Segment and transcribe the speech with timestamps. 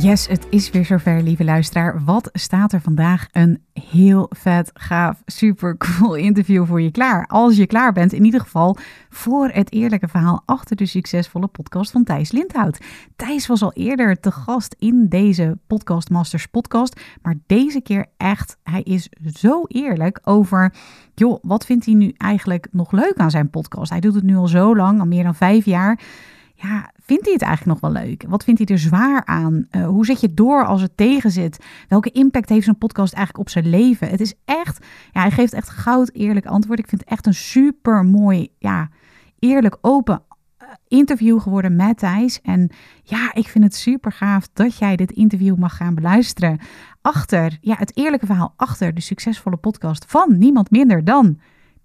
[0.00, 2.04] Yes, het is weer zover, lieve luisteraar.
[2.04, 3.26] Wat staat er vandaag?
[3.32, 7.26] Een heel vet, gaaf, super cool interview voor je klaar.
[7.26, 8.76] Als je klaar bent, in ieder geval
[9.08, 12.78] voor het eerlijke verhaal achter de succesvolle podcast van Thijs Lindhout.
[13.16, 18.56] Thijs was al eerder te gast in deze Podcast Masters podcast, maar deze keer echt,
[18.62, 20.74] hij is zo eerlijk over,
[21.14, 23.90] joh, wat vindt hij nu eigenlijk nog leuk aan zijn podcast?
[23.90, 26.00] Hij doet het nu al zo lang, al meer dan vijf jaar
[26.60, 28.24] ja, vindt hij het eigenlijk nog wel leuk?
[28.28, 29.66] Wat vindt hij er zwaar aan?
[29.70, 31.64] Uh, hoe zet je door als het tegen zit?
[31.88, 34.08] Welke impact heeft zo'n podcast eigenlijk op zijn leven?
[34.08, 36.78] Het is echt, ja, hij geeft echt goud eerlijk antwoord.
[36.78, 38.88] Ik vind het echt een super mooi, ja,
[39.38, 40.22] eerlijk open
[40.56, 42.40] eh, interview geworden met Thijs.
[42.40, 42.70] En
[43.02, 46.60] ja, ik vind het super gaaf dat jij dit interview mag gaan beluisteren.
[47.00, 51.38] Achter, ja, het eerlijke verhaal achter de succesvolle podcast van niemand minder dan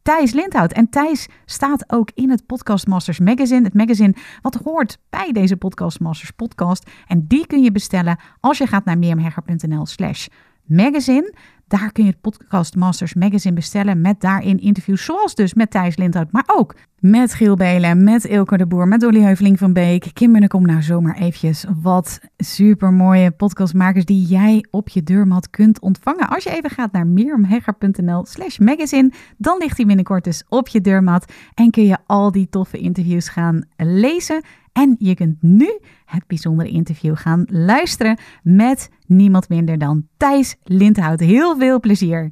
[0.04, 0.73] Thijs Lindhout.
[0.73, 3.64] En Thijs staat ook in het Podcast Masters magazine.
[3.64, 6.90] Het magazine wat hoort bij deze Podcast Masters podcast.
[7.08, 10.28] En die kun je bestellen als je gaat naar meermhegger.nl slash
[10.66, 11.34] magazine.
[11.67, 15.97] Daar kun je het Podcast Masters magazine bestellen met daarin interviews zoals dus met Thijs
[15.97, 20.09] Lindhout, maar ook met Giel Belen, met Ilke de Boer, met Dolly Heuveling van Beek.
[20.14, 25.80] Kim kom nou zomaar eventjes wat super mooie podcastmakers die jij op je deurmat kunt
[25.80, 26.30] ontvangen.
[26.30, 30.81] Als je even gaat naar meermhegger.nl slash magazine, dan ligt hij binnenkort dus op je
[30.81, 34.44] deurmat en kun je al die toffe interviews gaan lezen.
[34.73, 41.19] En je kunt nu het bijzondere interview gaan luisteren met niemand minder dan Thijs Lindhout.
[41.19, 42.31] Heel veel plezier.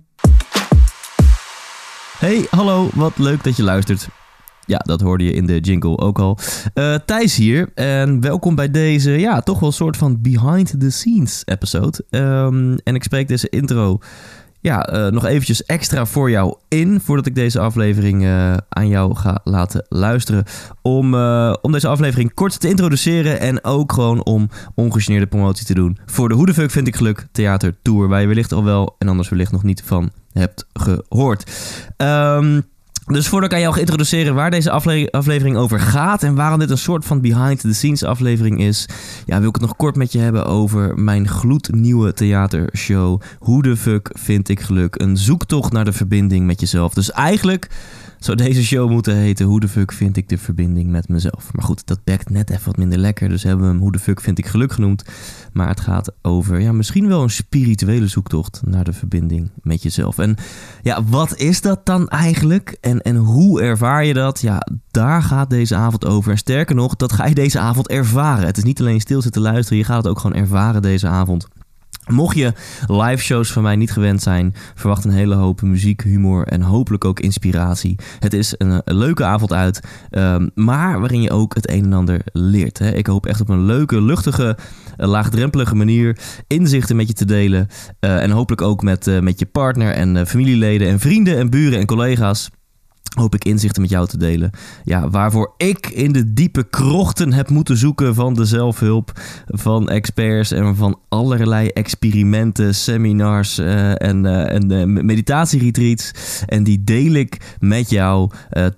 [2.18, 4.08] Hey, hallo, wat leuk dat je luistert.
[4.66, 6.38] Ja, dat hoorde je in de jingle ook al.
[6.74, 10.90] Uh, Thijs hier en welkom bij deze, ja, toch wel een soort van behind the
[10.90, 12.06] scenes episode.
[12.10, 14.00] Um, en ik spreek deze intro
[14.62, 19.16] ja, uh, nog eventjes extra voor jou in, voordat ik deze aflevering uh, aan jou
[19.16, 20.44] ga laten luisteren.
[20.82, 25.74] Om, uh, om deze aflevering kort te introduceren en ook gewoon om ongegeneerde promotie te
[25.74, 29.08] doen voor de Hoedefuck vind ik geluk theater tour, waar je wellicht al wel en
[29.08, 31.52] anders wellicht nog niet van hebt gehoord.
[31.98, 32.64] Um,
[33.06, 34.72] dus voordat ik aan jou ga introduceren waar deze
[35.12, 38.86] aflevering over gaat en waarom dit een soort van behind-the-scenes aflevering is,
[39.26, 43.22] ja, wil ik het nog kort met je hebben over mijn gloednieuwe theatershow.
[43.40, 45.02] Hoe de fuck vind ik geluk?
[45.02, 46.94] Een zoektocht naar de verbinding met jezelf.
[46.94, 47.70] Dus eigenlijk
[48.24, 51.54] zou deze show moeten heten Hoe de fuck vind ik de verbinding met mezelf.
[51.54, 53.30] Maar goed, dat bekt net even wat minder lekker.
[53.30, 55.04] Dus hebben we hem Hoe de fuck vind ik geluk genoemd.
[55.54, 60.18] Maar het gaat over ja, misschien wel een spirituele zoektocht naar de verbinding met jezelf.
[60.18, 60.36] En
[60.82, 62.78] ja, wat is dat dan eigenlijk?
[62.82, 64.42] En, en hoe ervaar je dat?
[64.42, 66.32] Ja, daar gaat deze avond over.
[66.32, 68.46] En sterker nog, dat ga je deze avond ervaren.
[68.46, 71.48] Het is niet alleen stil zitten luisteren, je gaat het ook gewoon ervaren deze avond.
[72.12, 72.54] Mocht je
[72.88, 77.06] live shows van mij niet gewend zijn, verwacht een hele hoop muziek, humor en hopelijk
[77.06, 77.96] ook inspiratie.
[78.20, 79.80] Het is een, leuke avond uit,
[80.12, 82.80] um, maar waarin je ook het een en ander leert.
[82.80, 82.92] Hè.
[82.92, 84.58] Ik hoop echt op een leuke, luchtige,
[84.98, 86.18] uh, laagdrempelige manier
[86.48, 87.68] inzichten met je te delen.
[88.00, 91.80] Uh, en hopelijk ook met, uh, met je partner en familieleden en vrienden en buren
[91.80, 92.50] en collega's
[93.18, 94.52] hoop ik inzichten met jou te delen.
[94.84, 99.12] Ja, waarvoor ik in de diepe krochten heb moeten zoeken van de zelfhulp,
[99.46, 106.12] van experts en van allerlei experimenten, seminars uh, en, uh, en uh, meditatieretreats.
[106.46, 108.32] En die deel ik met jou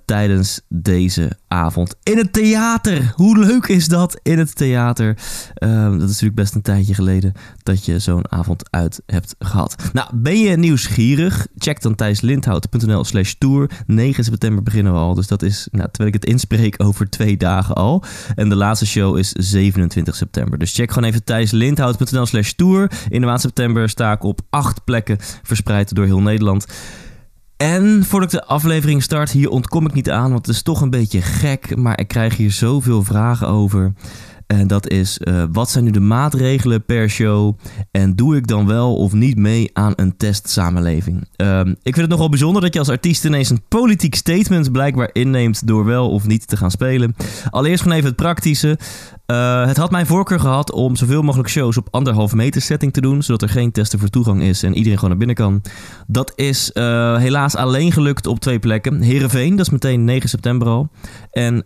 [0.06, 3.14] tijdens deze avond in het theater.
[3.16, 5.18] Hoe leuk is dat in het theater?
[5.54, 7.34] Ehm, dat is natuurlijk best een tijdje geleden
[7.64, 9.76] dat je zo'n avond uit hebt gehad.
[9.94, 11.48] Nou, ben je nieuwsgierig?
[11.58, 13.70] Check dan thijslindhout.nl slash tour.
[13.86, 15.14] 9 september beginnen we al.
[15.14, 18.04] Dus dat is, nou, terwijl ik het inspreek, over twee dagen al.
[18.36, 20.60] En de laatste show is 27 september.
[20.60, 22.92] Dus check gewoon even thijslindhout.nl slash tour.
[23.10, 26.66] In de maand september sta ik op acht plekken verspreid door heel Nederland.
[27.58, 30.82] En voordat ik de aflevering start, hier ontkom ik niet aan, want het is toch
[30.82, 33.94] een beetje gek, maar ik krijg hier zoveel vragen over.
[34.60, 37.58] En dat is, uh, wat zijn nu de maatregelen per show?
[37.92, 41.28] En doe ik dan wel of niet mee aan een testsamenleving?
[41.38, 45.10] Uh, ik vind het nogal bijzonder dat je als artiest ineens een politiek statement blijkbaar
[45.14, 47.16] inneemt door wel of niet te gaan spelen.
[47.50, 48.78] Allereerst gewoon even het praktische.
[49.28, 53.02] Uh, het had mijn voorkeur gehad om zoveel mogelijk shows op anderhalf meter setting te
[53.02, 55.62] doen, zodat er geen testen voor toegang is en iedereen gewoon naar binnen kan.
[56.08, 59.02] Dat is uh, helaas alleen gelukt op twee plekken.
[59.02, 60.90] Herenveen, dat is meteen 9 september al.
[61.32, 61.64] En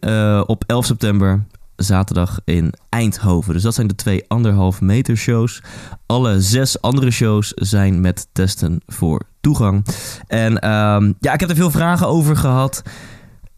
[0.48, 1.46] op 11 september
[1.78, 3.54] zaterdag in Eindhoven.
[3.54, 5.64] Dus dat zijn de twee anderhalf meter shows.
[6.06, 9.86] Alle zes andere shows zijn met testen voor toegang.
[10.28, 12.84] En ehm, ja, ik heb er veel vragen over gehad.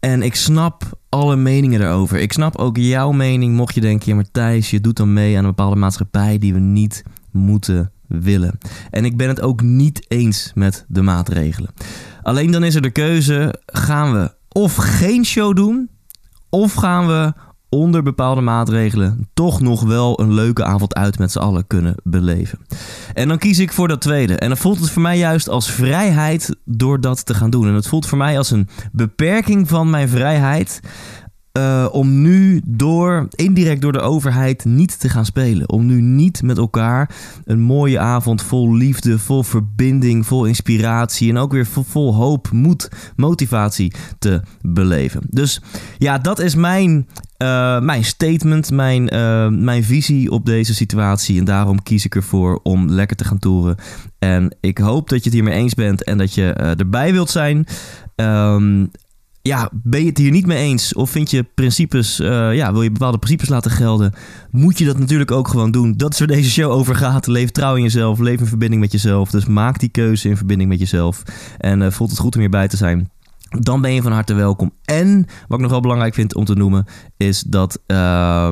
[0.00, 2.18] En ik snap alle meningen erover.
[2.18, 3.54] Ik snap ook jouw mening.
[3.54, 6.52] Mocht je denken, ja maar Thijs, je doet dan mee aan een bepaalde maatschappij die
[6.52, 8.58] we niet moeten willen.
[8.90, 11.70] En ik ben het ook niet eens met de maatregelen.
[12.22, 15.90] Alleen dan is er de keuze: gaan we of geen show doen,
[16.48, 17.32] of gaan we
[17.70, 22.58] onder bepaalde maatregelen toch nog wel een leuke avond uit met z'n allen kunnen beleven.
[23.14, 24.34] En dan kies ik voor dat tweede.
[24.34, 27.66] En dan voelt het voor mij juist als vrijheid door dat te gaan doen.
[27.66, 30.80] En het voelt voor mij als een beperking van mijn vrijheid.
[31.58, 35.70] Uh, om nu door, indirect door de overheid, niet te gaan spelen.
[35.70, 37.10] Om nu niet met elkaar
[37.44, 42.88] een mooie avond vol liefde, vol verbinding, vol inspiratie en ook weer vol, hoop, moed,
[43.16, 45.20] motivatie te beleven.
[45.28, 45.60] Dus
[45.98, 47.06] ja, dat is mijn
[47.42, 51.38] uh, mijn statement, mijn, uh, mijn visie op deze situatie.
[51.38, 53.76] En daarom kies ik ervoor om lekker te gaan toeren.
[54.18, 57.66] En ik hoop dat je het hiermee eens bent en dat je erbij wilt zijn.
[58.16, 58.90] Um,
[59.42, 60.94] ja, ben je het hier niet mee eens?
[60.94, 64.12] Of vind je principes, uh, ja, wil je bepaalde principes laten gelden?
[64.50, 65.96] Moet je dat natuurlijk ook gewoon doen.
[65.96, 67.26] Dat is waar deze show over gaat.
[67.26, 69.30] Leef trouw in jezelf, leef in verbinding met jezelf.
[69.30, 71.22] Dus maak die keuze in verbinding met jezelf.
[71.58, 73.10] En uh, voelt het goed om hierbij te zijn.
[73.58, 74.72] Dan ben je van harte welkom.
[74.90, 76.84] En wat ik nog wel belangrijk vind om te noemen,
[77.16, 78.48] is dat uh,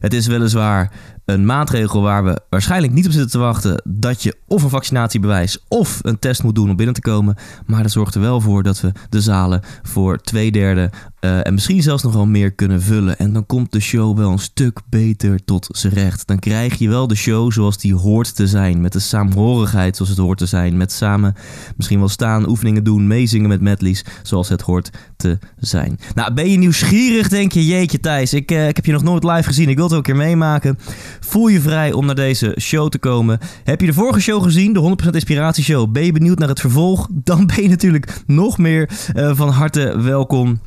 [0.00, 0.92] het is weliswaar
[1.24, 5.64] een maatregel waar we waarschijnlijk niet op zitten te wachten dat je of een vaccinatiebewijs
[5.68, 7.36] of een test moet doen om binnen te komen.
[7.66, 10.90] Maar dat zorgt er wel voor dat we de zalen voor twee derde
[11.20, 13.18] uh, en misschien zelfs nog wel meer kunnen vullen.
[13.18, 16.26] En dan komt de show wel een stuk beter tot zijn recht.
[16.26, 18.80] Dan krijg je wel de show zoals die hoort te zijn.
[18.80, 20.76] Met de saamhorigheid zoals het hoort te zijn.
[20.76, 21.34] Met samen
[21.76, 25.98] misschien wel staan, oefeningen doen, meezingen met medleys zoals het hoort te zijn.
[26.14, 27.28] Nou, ben je nieuwsgierig?
[27.28, 29.68] Denk je, jeetje Thijs, ik, uh, ik heb je nog nooit live gezien.
[29.68, 30.78] Ik wil het ook een keer meemaken.
[31.20, 33.38] Voel je vrij om naar deze show te komen.
[33.64, 35.92] Heb je de vorige show gezien, de 100% Inspiratie Show?
[35.92, 37.08] Ben je benieuwd naar het vervolg?
[37.10, 40.60] Dan ben je natuurlijk nog meer uh, van harte welkom.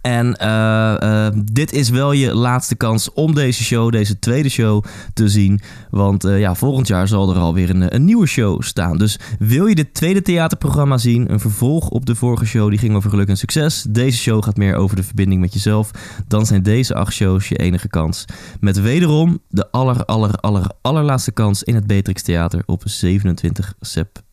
[0.00, 4.84] En uh, uh, dit is wel je laatste kans om deze show, deze tweede show,
[5.14, 5.60] te zien.
[5.90, 8.98] Want uh, ja, volgend jaar zal er alweer een, een nieuwe show staan.
[8.98, 12.94] Dus wil je dit tweede theaterprogramma zien, een vervolg op de vorige show, die ging
[12.94, 13.86] over geluk en succes.
[13.88, 15.90] Deze show gaat meer over de verbinding met jezelf.
[16.28, 18.24] Dan zijn deze acht shows je enige kans.
[18.60, 24.29] Met wederom de aller, aller, aller, allerlaatste kans in het Beatrix Theater op 27 september.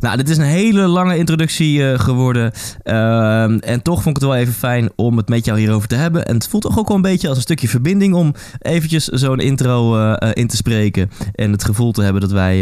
[0.00, 2.52] Nou, dit is een hele lange introductie uh, geworden.
[2.84, 5.94] Uh, en toch vond ik het wel even fijn om het met jou hierover te
[5.94, 6.26] hebben.
[6.26, 9.40] En het voelt toch ook wel een beetje als een stukje verbinding om eventjes zo'n
[9.40, 11.10] intro uh, in te spreken.
[11.34, 12.58] En het gevoel te hebben dat wij,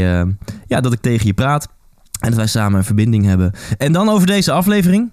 [0.66, 1.68] ja, dat ik tegen je praat.
[2.20, 3.52] En dat wij samen een verbinding hebben.
[3.78, 5.10] En dan over deze aflevering.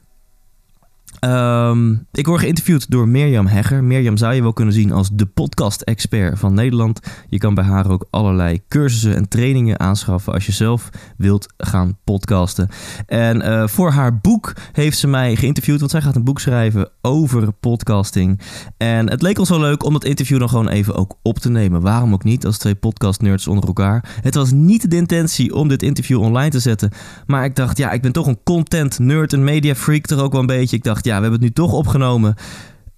[1.26, 3.84] Um, ik word geïnterviewd door Mirjam Hegger.
[3.84, 7.00] Mirjam zou je wel kunnen zien als de podcast-expert van Nederland.
[7.28, 11.98] Je kan bij haar ook allerlei cursussen en trainingen aanschaffen als je zelf wilt gaan
[12.04, 12.70] podcasten.
[13.06, 16.90] En uh, voor haar boek heeft ze mij geïnterviewd, want zij gaat een boek schrijven
[17.02, 18.40] over podcasting.
[18.78, 21.50] En het leek ons wel leuk om dat interview dan gewoon even ook op te
[21.50, 21.82] nemen.
[21.82, 24.18] Waarom ook niet, als twee podcast-nerds onder elkaar.
[24.22, 26.92] Het was niet de intentie om dit interview online te zetten,
[27.26, 30.48] maar ik dacht, ja, ik ben toch een content-nerd, een media-freak toch ook wel een
[30.48, 30.76] beetje.
[30.76, 32.36] Ik dacht, ja, we hebben het nu toch opgenomen.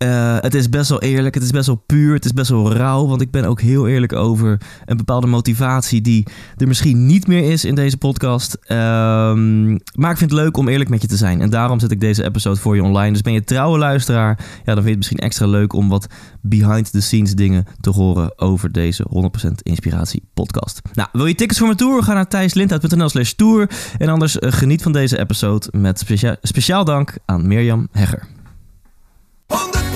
[0.03, 2.73] Uh, het is best wel eerlijk, het is best wel puur, het is best wel
[2.73, 3.07] rauw.
[3.07, 6.27] Want ik ben ook heel eerlijk over een bepaalde motivatie die
[6.57, 8.57] er misschien niet meer is in deze podcast.
[8.63, 8.77] Uh,
[9.95, 11.41] maar ik vind het leuk om eerlijk met je te zijn.
[11.41, 13.11] En daarom zet ik deze episode voor je online.
[13.11, 16.07] Dus ben je trouwe luisteraar, ja, dan vind je het misschien extra leuk om wat
[16.41, 19.05] behind the scenes dingen te horen over deze
[19.47, 20.81] 100% Inspiratie podcast.
[20.93, 22.03] Nou, wil je tickets voor mijn tour?
[22.03, 23.69] Ga naar thijslindhout.nl slash tour.
[23.97, 28.27] En anders uh, geniet van deze episode met specia speciaal dank aan Mirjam Hegger.
[29.51, 29.90] 100% Thijs!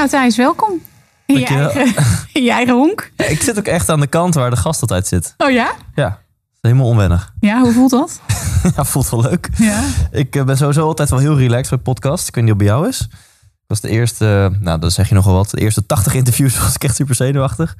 [0.00, 0.80] Nou Thijs, welkom.
[1.26, 1.94] In je, eigen,
[2.32, 3.12] in je eigen honk.
[3.16, 5.34] Ja, ik zit ook echt aan de kant waar de gast altijd zit.
[5.36, 5.72] Oh ja?
[5.94, 6.18] Ja,
[6.60, 7.32] helemaal onwennig.
[7.40, 8.20] Ja, hoe voelt dat?
[8.76, 9.48] ja, voelt wel leuk.
[9.56, 9.82] Ja.
[10.10, 12.28] Ik uh, ben sowieso altijd wel heel relaxed bij podcast.
[12.28, 13.00] Ik weet niet of bij jou is.
[13.00, 16.74] Ik was de eerste, nou dan zeg je nogal wat, de eerste 80 interviews was
[16.74, 17.76] ik echt super zenuwachtig.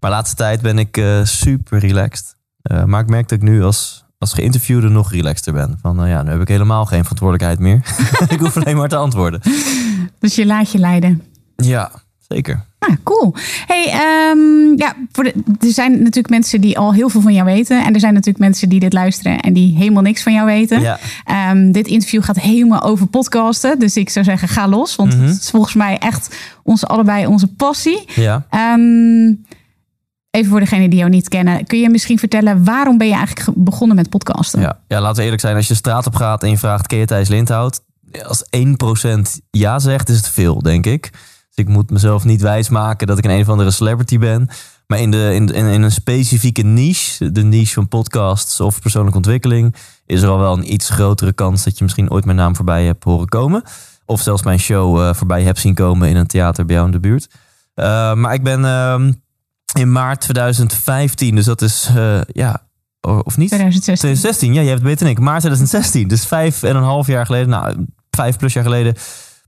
[0.00, 2.36] Maar de laatste tijd ben ik uh, super relaxed.
[2.62, 5.78] Uh, maar ik merk dat ik nu als als geïnterviewde nog relaxter ben.
[5.80, 7.80] Van nou ja, nu heb ik helemaal geen verantwoordelijkheid meer.
[8.34, 9.40] ik hoef alleen maar te antwoorden.
[10.18, 11.33] Dus je laat je leiden.
[11.56, 11.90] Ja,
[12.28, 12.64] zeker.
[12.78, 13.34] Ah, cool.
[13.66, 13.84] Hey,
[14.30, 17.84] um, ja, voor de, er zijn natuurlijk mensen die al heel veel van jou weten.
[17.84, 20.80] En er zijn natuurlijk mensen die dit luisteren en die helemaal niks van jou weten.
[20.80, 20.98] Ja.
[21.50, 23.78] Um, dit interview gaat helemaal over podcasten.
[23.78, 24.96] Dus ik zou zeggen, ga los.
[24.96, 25.28] Want mm-hmm.
[25.28, 28.04] het is volgens mij echt ons allebei onze passie.
[28.14, 28.46] Ja.
[28.50, 29.44] Um,
[30.30, 33.58] Even voor degenen die jou niet kennen, kun je misschien vertellen waarom ben je eigenlijk
[33.58, 34.60] begonnen met podcasten?
[34.60, 35.56] Ja, ja laten we eerlijk zijn.
[35.56, 37.80] Als je straat op gaat en je vraagt, ken je Thijs Lindhout?
[38.22, 38.60] als 1%
[39.50, 41.10] ja zegt, is het veel, denk ik.
[41.54, 44.48] Dus ik moet mezelf niet wijsmaken dat ik een een of andere celebrity ben.
[44.86, 49.16] Maar in, de, in, in, in een specifieke niche, de niche van podcasts of persoonlijke
[49.16, 49.74] ontwikkeling,
[50.06, 52.84] is er al wel een iets grotere kans dat je misschien ooit mijn naam voorbij
[52.84, 53.62] hebt horen komen.
[54.06, 56.92] Of zelfs mijn show uh, voorbij hebt zien komen in een theater bij jou in
[56.92, 57.28] de buurt.
[57.74, 59.08] Uh, maar ik ben uh,
[59.72, 62.66] in maart 2015, dus dat is uh, ja,
[63.00, 63.48] of niet?
[63.48, 63.94] 2016.
[63.94, 65.18] 2016, ja, je hebt het beter dan ik.
[65.18, 68.94] Maart 2016, dus vijf en een half jaar geleden, nou, vijf plus jaar geleden,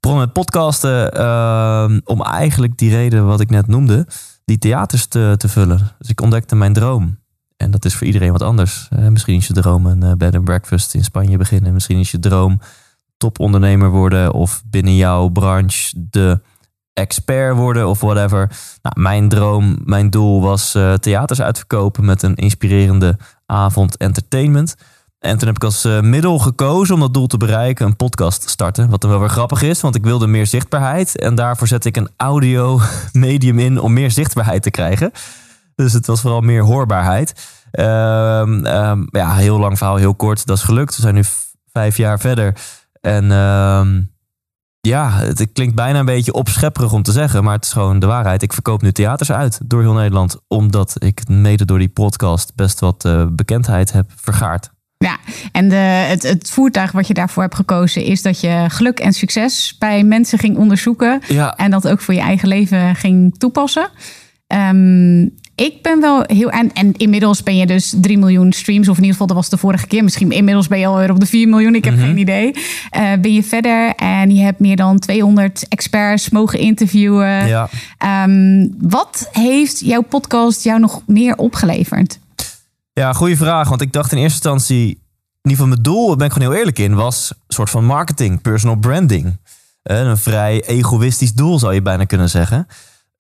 [0.01, 4.07] begon met podcasten ehm, om eigenlijk die reden wat ik net noemde,
[4.45, 5.91] die theaters te, vullen.
[5.99, 7.19] Dus ik ontdekte mijn droom.
[7.57, 8.89] En dat is voor iedereen wat anders.
[9.11, 11.73] Misschien is je droom een uh, bed and breakfast in Spanje beginnen.
[11.73, 12.61] Misschien is je droom
[13.17, 16.41] topondernemer worden of binnen jouw branche de
[16.93, 18.51] expert worden of whatever.
[18.83, 24.77] Nou, mijn droom, mijn doel was uh, theaters uitverkopen met een inspirerende avond entertainment.
[25.27, 28.41] En toen heb ik als uh, middel gekozen om dat doel te bereiken een podcast
[28.43, 28.91] te starten.
[28.91, 31.19] Wat dan wel weer grappig is, want ik wilde meer zichtbaarheid.
[31.19, 32.81] En daarvoor zet ik een audio
[33.13, 35.11] medium in om meer zichtbaarheid te krijgen.
[35.75, 37.33] Dus het was vooral meer hoorbaarheid.
[37.73, 37.85] Uh,
[39.11, 40.47] ja, heel lang verhaal, heel kort.
[40.47, 40.97] Dat is gelukt.
[40.97, 41.25] We zijn nu
[41.73, 42.55] vijf jaar verder.
[43.01, 44.03] En ehm,
[44.81, 48.07] ja, het klinkt bijna een beetje opschepperig om te zeggen, maar het is gewoon de
[48.07, 48.43] waarheid.
[48.43, 52.81] Ik verkoop nu theaters uit door heel Nederland, omdat ik mede door die podcast best
[52.81, 54.75] wat uh, bekendheid heb vergaard.
[55.07, 55.19] Ja,
[55.53, 59.13] en de, het, het, voertuig wat je daarvoor hebt gekozen is dat je geluk en
[59.13, 61.57] succes bij mensen ging onderzoeken ja.
[61.57, 63.89] en dat ook voor je eigen leven ging toepassen.
[64.49, 66.51] Um, ik ben wel heel.
[66.51, 68.89] En, en inmiddels ben je dus 3 miljoen streams.
[68.89, 70.05] Of in ieder geval, dat was de vorige keer.
[70.05, 71.75] Misschien inmiddels ben je alweer op de 4 miljoen.
[71.75, 72.09] Ik heb mm -hmm.
[72.09, 72.55] geen idee.
[72.55, 77.47] Uh, ben je verder en je hebt meer dan 200 experts mogen interviewen.
[77.47, 77.69] Ja.
[78.25, 82.19] Um, wat heeft jouw podcast jou nog meer opgeleverd?
[83.01, 83.69] Ja, goede vraag.
[83.69, 84.89] Want ik dacht in eerste instantie.
[84.89, 87.71] In ieder geval mijn doel, daar ben ik gewoon heel eerlijk in, was een soort
[87.71, 89.25] van marketing, personal branding.
[89.27, 92.67] Uh, een vrij egoïstisch doel zou je bijna kunnen zeggen.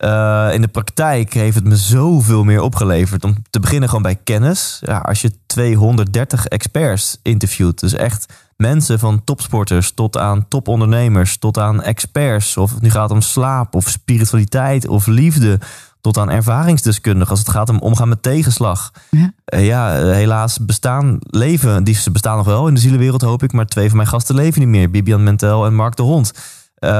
[0.04, 3.24] Uh, in de praktijk heeft het me zoveel meer opgeleverd.
[3.24, 4.78] Om te beginnen gewoon bij kennis.
[4.80, 11.58] Ja, als je 230 experts interviewt, dus echt mensen van topsporters tot aan topondernemers, tot
[11.58, 12.56] aan experts.
[12.56, 15.58] Of het nu gaat om slaap of spiritualiteit of liefde.
[16.06, 18.92] Tot aan ervaringsdeskundigen als het gaat om omgaan met tegenslag.
[19.10, 23.42] Ja, uh, ja helaas bestaan leven, die ze bestaan nog wel in de zielenwereld hoop
[23.42, 23.52] ik.
[23.52, 24.90] Maar twee van mijn gasten leven niet meer.
[24.90, 26.32] Bibian Mentel en Mark de Hond.
[26.78, 26.90] Uh,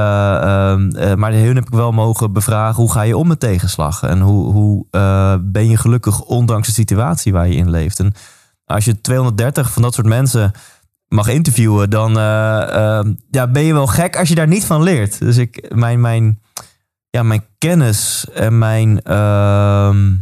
[1.15, 2.81] maar hun heb ik wel mogen bevragen.
[2.81, 4.03] Hoe ga je om met tegenslag?
[4.03, 4.85] En hoe, hoe
[5.41, 7.99] ben je gelukkig ondanks de situatie waar je in leeft?
[7.99, 8.13] En
[8.65, 10.51] als je 230 van dat soort mensen
[11.07, 12.11] mag interviewen, dan
[13.31, 15.19] ja, ben je wel gek als je daar niet van leert.
[15.19, 16.39] Dus ik, mijn, mijn,
[17.17, 20.15] ja, mijn kennis en mijn, ehm,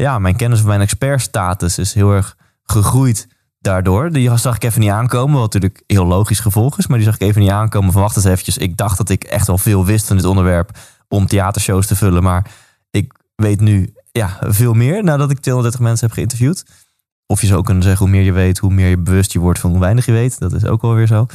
[0.00, 3.28] ja, mijn kennis van mijn expertstatus is heel erg gegroeid
[3.58, 4.10] daardoor.
[4.10, 6.86] Die zag ik even niet aankomen, wat natuurlijk heel logisch gevolg is.
[6.86, 8.56] Maar die zag ik even niet aankomen van wacht eens eventjes.
[8.56, 10.78] Ik dacht dat ik echt wel veel wist van dit onderwerp
[11.08, 12.22] om theatershows te vullen.
[12.22, 12.50] Maar
[12.90, 16.64] ik weet nu ja, veel meer nadat ik 230 mensen heb geïnterviewd.
[17.26, 19.58] Of je zou kunnen zeggen, hoe meer je weet, hoe meer je bewust je wordt
[19.58, 20.38] van hoe weinig je weet.
[20.38, 21.26] Dat is ook wel weer zo.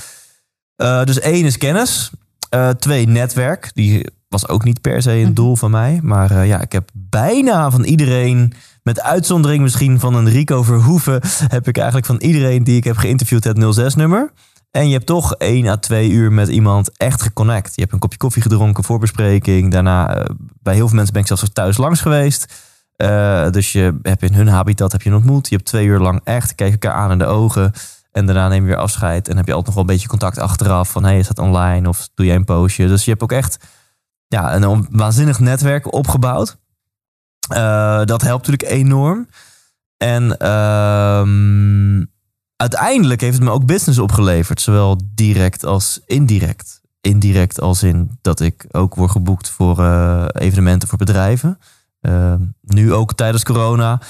[0.82, 2.12] Uh, dus één is kennis.
[2.56, 3.72] Uh, twee, netwerk.
[3.74, 6.00] Die was ook niet per se een doel van mij.
[6.04, 11.22] Maar uh, ja, ik heb bijna van iedereen met uitzondering misschien van een Rico Verhoeven
[11.48, 14.32] heb ik eigenlijk van iedereen die ik heb geïnterviewd het 06-nummer.
[14.72, 17.76] En je hebt toch 1 à 2 uur met iemand echt geconnect.
[17.76, 19.72] Je hebt een kopje koffie gedronken, voorbespreking.
[19.72, 20.26] Daarna, uh,
[20.62, 22.54] bij heel veel mensen ben ik zelfs thuis langs geweest.
[22.98, 25.50] Uh, dus je hebt in hun habitat heb je ontmoet.
[25.50, 27.74] Je hebt twee uur lang echt, kijk elkaar aan in de ogen.
[28.16, 29.28] En daarna neem je weer afscheid.
[29.28, 30.90] En heb je altijd nog wel een beetje contact achteraf.
[30.90, 31.88] Van, hey, is dat online?
[31.90, 32.88] Of doe jij een postje?
[32.88, 33.58] Dus je hebt ook echt
[34.28, 36.58] ja, een waanzinnig netwerk opgebouwd.
[37.54, 39.28] Uh, dat helpt natuurlijk enorm.
[39.98, 42.06] En uh,
[42.56, 44.62] uiteindelijk heeft het me ook business opgeleverd.
[44.62, 46.82] Zowel direct als indirect.
[47.02, 51.60] Indirect als in dat ik ook word geboekt voor uh, evenementen voor bedrijven.
[52.02, 54.02] Uh, nu ook tijdens corona.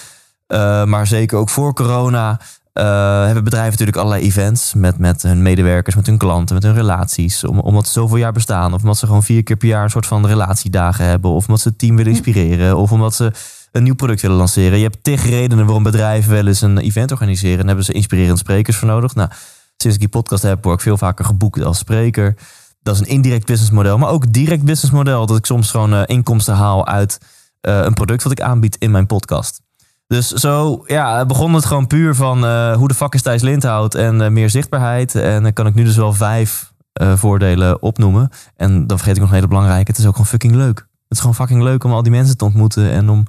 [0.85, 2.39] maar zeker ook voor corona.
[2.83, 7.43] Hebben bedrijven natuurlijk allerlei events met, met hun medewerkers, met hun klanten, met hun relaties.
[7.43, 8.73] Om, omdat ze zoveel jaar bestaan.
[8.73, 11.31] Of omdat ze gewoon vier keer per jaar een soort van relatiedagen hebben.
[11.31, 12.77] Of omdat ze het team willen inspireren.
[12.77, 13.31] Of omdat ze
[13.71, 14.77] een nieuw product willen lanceren.
[14.77, 17.59] Je hebt tig redenen waarom bedrijven wel eens een event organiseren.
[17.59, 19.15] En hebben ze inspirerende sprekers voor nodig.
[19.15, 19.29] Nou,
[19.77, 22.35] sinds ik die podcast heb, word ik veel vaker geboekt als spreker.
[22.81, 23.97] Dat is een indirect businessmodel.
[23.97, 25.25] Maar ook direct businessmodel.
[25.25, 27.17] Dat ik soms gewoon uh, inkomsten haal uit
[27.61, 29.61] uh, een product wat ik aanbied in mijn podcast.
[30.07, 33.95] Dus zo ja, begon het gewoon puur van uh, hoe de fuck is Thijs Lindhout
[33.95, 35.15] en uh, meer zichtbaarheid.
[35.15, 38.29] En dan kan ik nu dus wel vijf uh, voordelen opnoemen.
[38.55, 39.91] En dan vergeet ik nog een hele belangrijke.
[39.91, 40.77] Het is ook gewoon fucking leuk.
[40.77, 42.91] Het is gewoon fucking leuk om al die mensen te ontmoeten.
[42.91, 43.25] En om,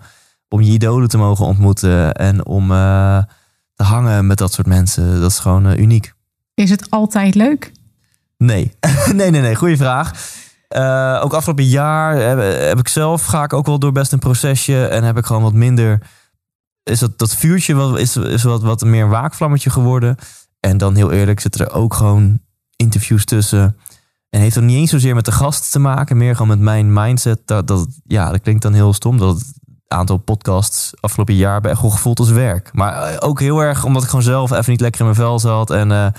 [0.48, 2.12] om je idolen te mogen ontmoeten.
[2.14, 2.68] En om
[3.74, 5.20] te hangen met dat soort mensen.
[5.20, 6.12] Dat is gewoon uniek.
[6.54, 7.72] Is het altijd leuk?
[8.38, 8.72] Nee,
[9.12, 9.54] nee, nee, nee.
[9.54, 10.12] Goeie vraag.
[11.22, 14.86] Ook afgelopen jaar heb, heb, ik zelf, ga ik ook wel door best een procesje
[14.86, 16.00] en heb ik gewoon wat minder.
[16.90, 20.16] Is dat, dat vuurtje wat, is, is wat, wat meer een waakvlammetje geworden.
[20.60, 22.38] En dan heel eerlijk zitten er ook gewoon
[22.76, 23.76] interviews tussen.
[24.30, 26.92] En heeft er niet eens zozeer met de gast te maken, meer gewoon met mijn
[26.92, 27.40] mindset.
[27.44, 29.18] Dat, dat, ja, dat klinkt dan heel stom.
[29.18, 29.54] Dat het
[29.88, 32.70] aantal podcasts afgelopen jaar bij wel gevoeld als werk.
[32.72, 35.38] Maar eh, ook heel erg omdat ik gewoon zelf even niet lekker in mijn vel
[35.38, 35.70] zat.
[35.70, 36.12] En uh, uh,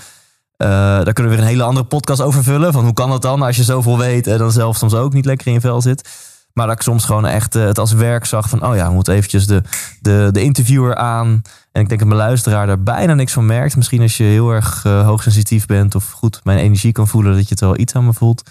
[0.57, 2.73] daar kunnen we weer een hele andere podcast over vullen.
[2.73, 5.25] Van hoe kan dat dan als je zoveel weet en dan zelf soms ook niet
[5.25, 6.09] lekker in je vel zit.
[6.57, 8.65] Maar dat ik soms gewoon echt het als werk zag van...
[8.65, 9.61] oh ja, we moeten eventjes de,
[10.01, 11.41] de, de interviewer aan.
[11.71, 13.75] En ik denk dat mijn luisteraar daar bijna niks van merkt.
[13.75, 17.33] Misschien als je heel erg uh, hoogsensitief bent of goed mijn energie kan voelen...
[17.33, 18.49] dat je het wel iets aan me voelt.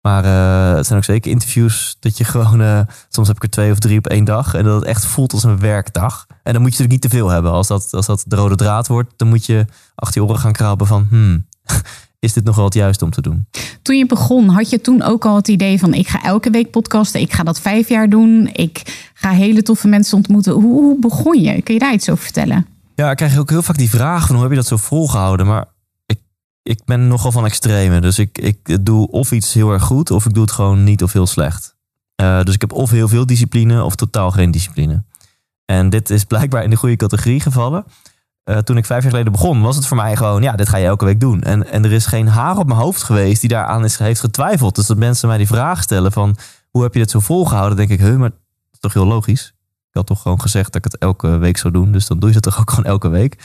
[0.00, 2.86] Maar uh, het zijn ook zeker interviews dat je gewoon...
[3.08, 4.54] Soms heb ik er twee of drie op één dag.
[4.54, 6.26] En dat het echt voelt als een werkdag.
[6.42, 7.52] En dan moet je natuurlijk niet te veel hebben.
[7.52, 10.52] Als dat, als dat de rode draad wordt, dan moet je achter je oren gaan
[10.52, 11.06] krabben van...
[11.10, 11.46] Hmm,
[12.26, 13.46] is dit nog wel het juiste om te doen?
[13.82, 15.94] Toen je begon, had je toen ook al het idee van...
[15.94, 18.50] ik ga elke week podcasten, ik ga dat vijf jaar doen...
[18.52, 20.52] ik ga hele toffe mensen ontmoeten.
[20.52, 21.62] Hoe, hoe begon je?
[21.62, 22.66] Kun je daar iets over vertellen?
[22.94, 25.46] Ja, ik krijg ook heel vaak die vraag van hoe heb je dat zo volgehouden?
[25.46, 25.64] Maar
[26.06, 26.18] ik,
[26.62, 28.00] ik ben nogal van extreme.
[28.00, 31.02] Dus ik, ik doe of iets heel erg goed of ik doe het gewoon niet
[31.02, 31.76] of heel slecht.
[32.22, 35.04] Uh, dus ik heb of heel veel discipline of totaal geen discipline.
[35.64, 37.84] En dit is blijkbaar in de goede categorie gevallen.
[38.50, 40.76] Uh, toen ik vijf jaar geleden begon, was het voor mij gewoon, ja, dit ga
[40.76, 41.42] je elke week doen.
[41.42, 44.74] En, en er is geen haar op mijn hoofd geweest die daaraan is, heeft getwijfeld.
[44.74, 46.36] Dus dat mensen mij die vraag stellen van,
[46.70, 47.76] hoe heb je dit zo volgehouden?
[47.76, 48.38] denk ik, huh, maar dat
[48.72, 49.54] is toch heel logisch.
[49.88, 51.92] Ik had toch gewoon gezegd dat ik het elke week zou doen.
[51.92, 53.36] Dus dan doe je het toch ook gewoon elke week.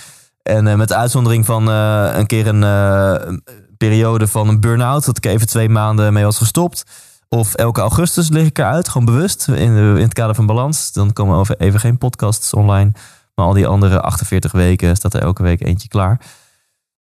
[0.44, 3.44] En uh, met de uitzondering van uh, een keer een
[3.78, 5.06] periode van een burn-out.
[5.06, 6.84] Dat ik even twee maanden mee was gestopt.
[7.30, 9.48] Of elke augustus lig ik eruit, gewoon bewust.
[9.48, 10.92] In, in het kader van balans.
[10.92, 12.92] Dan komen over even geen podcasts online.
[13.36, 16.22] Maar al die andere 48 weken staat er elke week eentje klaar.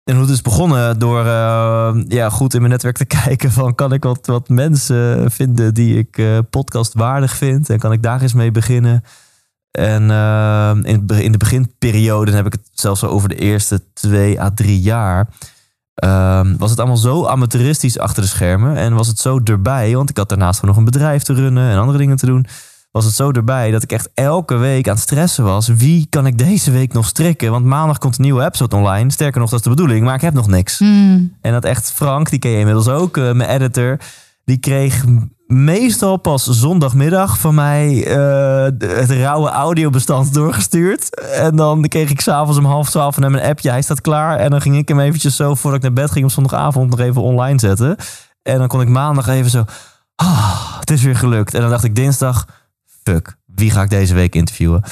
[0.03, 1.25] En hoe het is begonnen door
[2.07, 5.97] ja, goed in mijn netwerk te kijken van kan ik wat, wat mensen vinden die
[5.97, 7.69] ik podcast waardig vind.
[7.69, 9.03] En kan ik daar eens mee beginnen.
[9.77, 14.41] En uh, in, in, de beginperiode, dan heb ik het zelfs over de eerste twee
[14.41, 15.27] à drie jaar.
[16.03, 18.75] Uh, was het allemaal zo amateuristisch achter de schermen.
[18.75, 21.77] En was het zo erbij, want ik had daarnaast nog een bedrijf te runnen en
[21.77, 22.45] andere dingen te doen.
[22.91, 25.67] Was het zo erbij dat ik echt elke week aan het stressen was.
[25.67, 27.51] Wie kan ik deze week nog strikken?
[27.51, 29.11] Want maandag komt een nieuwe episode online.
[29.11, 30.79] Sterker nog, dat is de bedoeling, maar ik heb nog niks.
[30.79, 31.35] Mm.
[31.41, 33.97] En dat echt Frank, die ken je inmiddels ook, uh, mijn editor.
[34.43, 35.03] Die kreeg
[35.47, 38.63] meestal pas zondagmiddag van mij uh,
[38.97, 41.29] het rauwe audiobestand doorgestuurd.
[41.31, 43.69] En dan kreeg ik s'avonds om half twaalf van hem een appje.
[43.69, 44.39] Hij staat klaar.
[44.39, 46.99] En dan ging ik hem eventjes zo, voordat ik naar bed ging op zondagavond, nog
[46.99, 47.95] even online zetten.
[48.41, 49.63] En dan kon ik maandag even zo,
[50.15, 51.53] ah, het is weer gelukt.
[51.53, 52.47] En dan dacht ik dinsdag,
[53.11, 54.83] fuck, wie ga ik deze week interviewen?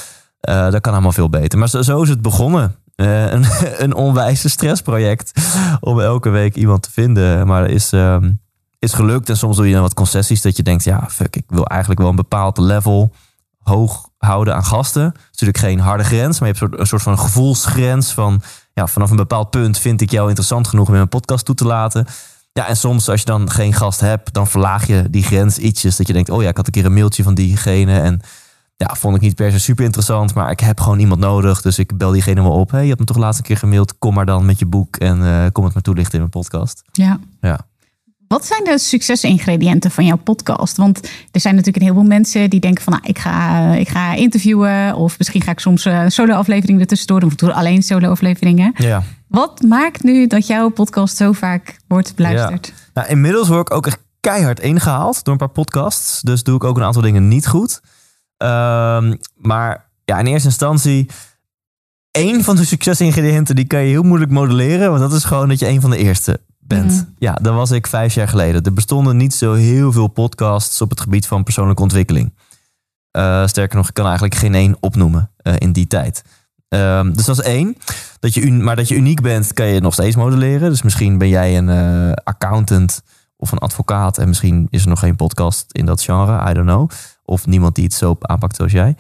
[0.50, 1.60] Uh, dat kan allemaal veel beter.
[1.60, 2.76] Maar zo, is het begonnen.
[2.96, 3.46] Uh, een,
[3.84, 5.32] een onwijze stressproject
[5.80, 7.48] om elke week iemand te vinden.
[7.48, 7.94] Maar is...
[7.94, 8.18] Uh,
[8.80, 9.30] is gelukt.
[9.30, 12.00] En soms doe je dan wat concessies dat je denkt, ja, fuck, ik wil eigenlijk
[12.00, 13.12] wel een bepaald level
[13.60, 15.04] hoog houden aan gasten.
[15.04, 18.42] Het is natuurlijk geen harde grens, maar je hebt een soort van gevoelsgrens van,
[18.74, 21.56] ja, vanaf een bepaald punt vind ik jou interessant genoeg om in mijn podcast toe
[21.56, 22.06] te laten.
[22.60, 25.96] Ja, en soms als je dan geen gast hebt, dan verlaag je die grens ietsjes.
[25.96, 28.22] Dat je denkt, oh ja, ik had een keer een mailtje van diegene en
[28.78, 31.62] ja, vond ik niet per se super interessant, maar ik heb gewoon iemand nodig.
[31.62, 32.72] Dus ik bel diegene wel op.
[32.72, 33.98] Hey, je hebt me toch laatst een keer gemaild.
[33.98, 36.84] Kom maar dan met je boek en uh, kom het maar toelichten in mijn podcast.
[36.92, 37.20] Ja.
[37.42, 37.60] Ja.
[38.28, 40.78] Wat zijn de succesingrediënten van jouw podcast?
[40.78, 44.14] Want er zijn natuurlijk een heleboel mensen die denken van nou, ik, ga, ik ga
[44.14, 44.96] interviewen.
[44.96, 47.30] Of misschien ga ik soms uh, solo-afleveringen ertussendoor doen.
[47.30, 48.74] Of doe alleen solo-afleveringen.
[48.78, 49.04] Ja.
[49.36, 52.68] Wat maakt nu dat jouw podcast zo vaak wordt beluisterd?
[52.68, 52.74] Ja.
[52.94, 56.22] Nou, inmiddels word ik ook echt keihard ingehaald door een paar podcasts.
[56.22, 57.82] Dus doe ik ook een aantal dingen niet goed.
[58.38, 61.10] Um, maar ja, in eerste instantie...
[62.12, 64.90] Eén van de succesingrediënten die kan je heel moeilijk modelleren.
[64.90, 66.92] Want dat is gewoon dat je een van de eerste bent.
[66.92, 67.04] Mhm.
[67.18, 68.64] Ja, dat was ik vijf jaar geleden.
[68.64, 72.34] Er bestonden niet zo heel veel podcasts op het gebied van persoonlijke ontwikkeling.
[73.18, 76.24] Uh, sterker nog, ik kan eigenlijk geen één opnoemen uh, in die tijd.
[76.70, 77.78] Um, dus dat is één.
[78.26, 80.70] Dat je maar dat je uniek bent, kan je nog steeds modelleren.
[80.70, 83.02] Dus misschien ben jij een uh, accountant
[83.38, 84.18] of een advocaat.
[84.18, 86.50] En misschien is er nog geen podcast in dat genre.
[86.50, 86.90] I don't know.
[87.26, 88.96] Of niemand die het zo aanpakt zoals jij.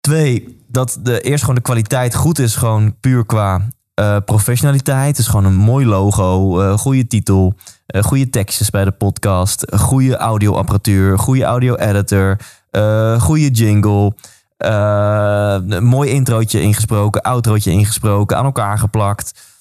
[0.00, 2.56] Twee, dat de, eerst gewoon de kwaliteit goed is.
[2.56, 3.68] Gewoon puur qua
[4.00, 5.16] uh, professionaliteit.
[5.16, 7.54] Dus gewoon een mooi logo, uh, goede titel,
[8.00, 12.36] goede tekstjes bij de podcast, goede audioapparatuur, goede audio-editor,
[13.18, 14.14] goede jingle.
[14.56, 19.54] Een mooi introotje ingesproken, outrootje ingesproken, aan elkaar geplakt.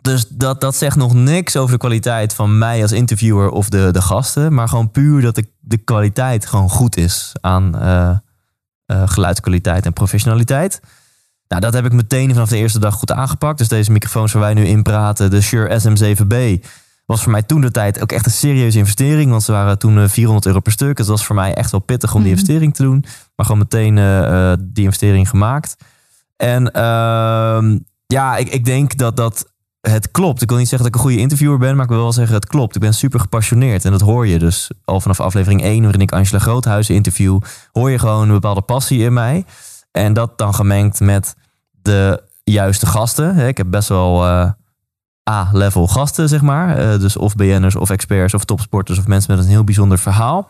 [0.00, 3.88] Dus dat, dat zegt nog niks over de kwaliteit van mij als interviewer of de,
[3.92, 4.54] de gasten.
[4.54, 7.74] Maar gewoon puur dat de, de kwaliteit gewoon goed is aan
[8.86, 10.80] geluidskwaliteit en professionaliteit.
[11.48, 13.58] Nou, dat heb ik meteen vanaf de eerste dag goed aangepakt.
[13.58, 16.66] Dus deze microfoons waar wij nu in praten, de Shure SM7B,
[17.10, 19.30] was voor mij toen de tijd ook echt een serieuze investering.
[19.30, 20.96] Want ze waren toen 400 euro per stuk.
[20.96, 22.38] Dus dat was voor mij echt wel pittig om die Mhm.
[22.40, 23.04] investering te doen.
[23.36, 25.76] Maar gewoon meteen eh, eh, die investering gemaakt.
[26.36, 30.42] En ehm, ja, ik, ik denk dat dat het klopt.
[30.42, 32.34] Ik wil niet zeggen dat ik een goede interviewer ben, maar ik wil wel zeggen
[32.34, 32.74] het klopt.
[32.74, 36.12] Ik ben super gepassioneerd en dat hoor je dus al vanaf aflevering 1, waarin ik
[36.12, 37.38] Angela Groothuizen interview,
[37.72, 39.44] hoor je gewoon een bepaalde passie in mij.
[39.90, 41.34] En dat dan gemengd met
[41.82, 43.38] de juiste gasten.
[43.38, 44.50] Ik heb best wel eh,
[45.30, 46.76] A-level gasten, zeg maar.
[46.76, 50.48] Eh, dus of BN'ers of experts of topsporters of mensen met een heel bijzonder verhaal.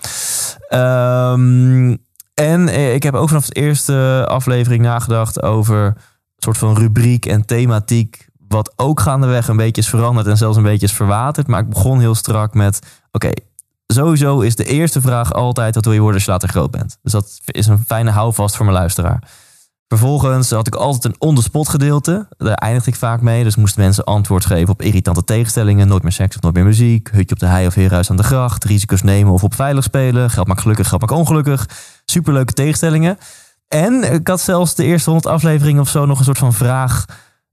[0.68, 1.96] Ehm,
[2.34, 5.94] en eh, ik heb ook vanaf de eerste aflevering nagedacht over een
[6.36, 8.28] soort van rubriek en thematiek.
[8.48, 11.46] Wat ook gaandeweg een beetje is veranderd en zelfs een beetje is verwaterd.
[11.46, 12.78] Maar ik begon heel strak met:
[13.12, 13.30] oké,
[13.86, 16.98] sowieso is de eerste vraag altijd: wat wil je worden als je later groot bent?
[17.02, 19.22] Dus dat is een fijne houvast voor mijn luisteraar.
[19.90, 22.28] Vervolgens had ik altijd een on-the-spot gedeelte.
[22.36, 23.44] Daar eindigde ik vaak mee.
[23.44, 25.88] Dus moesten mensen antwoord geven op irritante tegenstellingen.
[25.88, 27.08] Nooit meer seks of nooit meer muziek.
[27.12, 28.64] Hutje op de hei of heerhuis aan de gracht.
[28.64, 30.30] Risico's nemen of op veilig spelen.
[30.30, 31.68] Geld maakt gelukkig, geld maakt ongelukkig.
[32.04, 33.18] Superleuke tegenstellingen.
[33.68, 37.04] En ik had zelfs de eerste honderd afleveringen of zo nog een soort van vraag...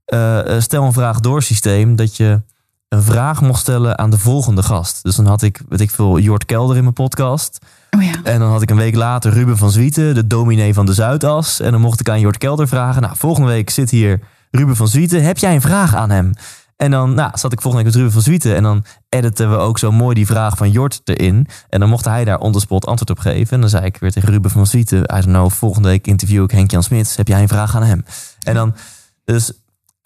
[0.05, 1.95] eh, eh, stel een vraag door systeem.
[1.95, 2.41] Dat je
[2.89, 5.03] een vraag mocht stellen aan de volgende gast.
[5.03, 7.59] Dus dan had ik, weet ik veel, Jort Kelder in mijn podcast...
[7.97, 8.31] Oh.
[8.33, 11.59] En dan had ik een week later Ruben van Zwieten, de dominee van de Zuidas.
[11.59, 13.01] En dan mocht ik aan Jort Kelder vragen.
[13.01, 14.19] Nou, volgende week zit hier
[14.51, 15.23] Ruben van Zwieten.
[15.23, 16.33] Heb jij een vraag aan hem?
[16.75, 18.55] En dan nou, zat ik volgende week met Ruben van Zwieten.
[18.55, 21.47] En dan editen we ook zo mooi die vraag van Jort erin.
[21.69, 23.53] En dan mocht hij daar on the spot antwoord op geven.
[23.53, 24.99] En dan zei ik weer tegen Ruben van Zwieten.
[24.99, 27.15] I don't know, volgende week interview ik Henk-Jan Smits.
[27.15, 28.05] Heb jij een vraag aan hem?
[28.43, 28.75] En dan,
[29.25, 29.51] dus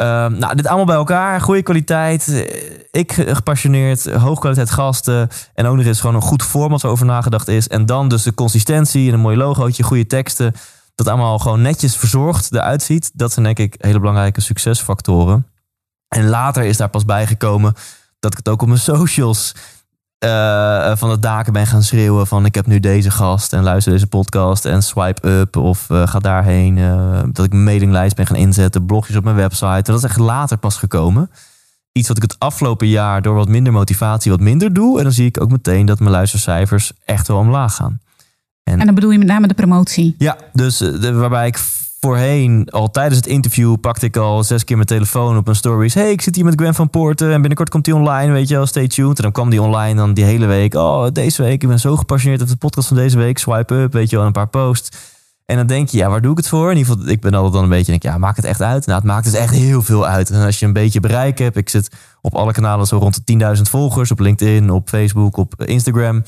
[0.01, 1.41] Ehm, nou, dit allemaal bij elkaar.
[1.41, 2.27] Goede kwaliteit.
[2.27, 4.11] eh, Ik gepassioneerd.
[4.13, 5.29] Hoogkwaliteit gasten.
[5.53, 7.67] En ook nog eens gewoon een goed format waarover nagedacht is.
[7.67, 9.83] En dan dus de consistentie en een mooi logootje.
[9.83, 10.53] Goede teksten.
[10.95, 13.11] Dat allemaal gewoon netjes verzorgd eruit ziet.
[13.13, 15.47] Dat zijn denk ik hele belangrijke succesfactoren.
[16.07, 17.73] En later is daar pas bijgekomen
[18.19, 19.55] dat ik het ook op mijn socials
[20.21, 23.91] eh, van de daken ben gaan schreeuwen van ik heb nu deze gast en luister
[23.91, 26.77] deze podcast en swipe up of eh, ga daarheen.
[26.77, 29.65] eh, dat ik mijn mailinglijst ben gaan inzetten, blogjes op mijn website.
[29.67, 31.31] En dat is echt later pas gekomen.
[31.91, 34.97] Iets wat ik het afgelopen jaar door wat minder motivatie wat minder doe.
[34.97, 37.99] En dan zie ik ook meteen dat mijn luistercijfers echt wel omlaag gaan.
[38.63, 40.15] En dan bedoel je met name de promotie.
[40.17, 41.60] Ja, dus eh, de, waarbij ik
[42.05, 45.93] voorheen al tijdens het interview pakte ik al zes keer mijn telefoon op een stories.
[45.93, 48.55] Hey, ik zit hier met Gwen van Poorten en binnenkort komt die online, weet je
[48.55, 49.17] wel, stay tuned.
[49.17, 50.73] En dan kwam die online dan die hele week.
[50.73, 53.37] Oh, deze week, ik ben zo gepassioneerd over de podcast van deze week.
[53.37, 54.89] Swipe up, weet je wel, een paar posts.
[55.45, 56.71] En dan denk je, ja, waar doe ik het voor?
[56.71, 58.85] In ieder geval, ik ben altijd dan een beetje, denk, ja, maakt het echt uit?
[58.85, 60.29] Nou, het maakt dus echt heel veel uit.
[60.29, 63.55] En als je een beetje bereik hebt, ik zit op alle kanalen zo rond de
[63.55, 66.23] 10.000 volgers, op LinkedIn, op Facebook, op Instagram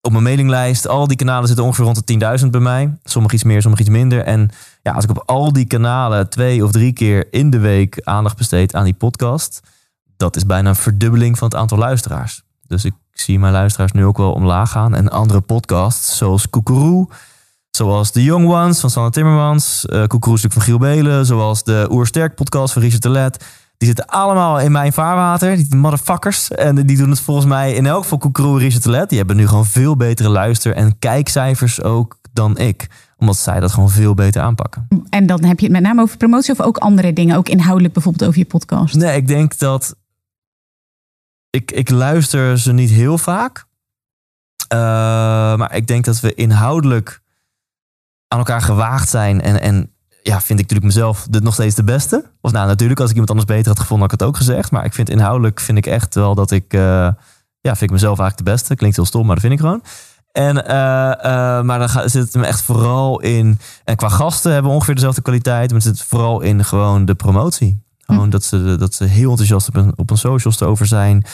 [0.00, 0.88] op mijn mailinglijst.
[0.88, 2.98] Al die kanalen zitten ongeveer rond de 10.000 bij mij.
[3.04, 4.24] Sommige iets meer, sommige iets minder.
[4.24, 4.50] En
[4.82, 8.36] ja, als ik op al die kanalen twee of drie keer in de week aandacht
[8.36, 9.60] besteed aan die podcast,
[10.16, 12.42] dat is bijna een verdubbeling van het aantal luisteraars.
[12.66, 14.94] Dus ik zie mijn luisteraars nu ook wel omlaag gaan.
[14.94, 17.08] En andere podcasts, zoals Koekeroe,
[17.70, 21.86] zoals The Young Ones van Sanne Timmermans, uh, Koekeroe stuk van Giel Belen, zoals de
[21.90, 23.44] Oersterk podcast van Richard de Let.
[23.80, 26.50] Die zitten allemaal in mijn vaarwater, die motherfuckers.
[26.50, 29.08] En die doen het volgens mij in elk geval Koekeroe en Richard de Let.
[29.08, 32.86] Die hebben nu gewoon veel betere luister- en kijkcijfers ook dan ik.
[33.16, 34.88] Omdat zij dat gewoon veel beter aanpakken.
[35.10, 37.94] En dan heb je het met name over promotie of ook andere dingen, ook inhoudelijk
[37.94, 38.94] bijvoorbeeld over je podcast.
[38.94, 39.96] Nee, ik denk dat
[41.50, 43.64] ik, ik luister ze niet heel vaak.
[44.72, 44.78] Uh,
[45.56, 47.20] maar ik denk dat we inhoudelijk
[48.28, 49.40] aan elkaar gewaagd zijn.
[49.40, 52.30] En, en ja, vind ik natuurlijk mezelf de, nog steeds de beste.
[52.40, 54.70] Of nou, natuurlijk, als ik iemand anders beter had gevonden, had ik het ook gezegd.
[54.70, 56.74] Maar ik vind inhoudelijk vind ik echt wel dat ik...
[56.74, 56.80] Uh,
[57.60, 58.74] ja, vind ik mezelf eigenlijk de beste.
[58.74, 59.82] Klinkt heel stom, maar dat vind ik gewoon.
[60.32, 63.58] En, uh, uh, maar dan gaat, zit het hem echt vooral in...
[63.84, 65.70] En qua gasten hebben we ongeveer dezelfde kwaliteit.
[65.70, 67.82] Maar het zit vooral in gewoon de promotie.
[67.98, 68.30] Gewoon hm.
[68.30, 71.24] dat, ze, dat ze heel enthousiast op een, op een socials erover zijn.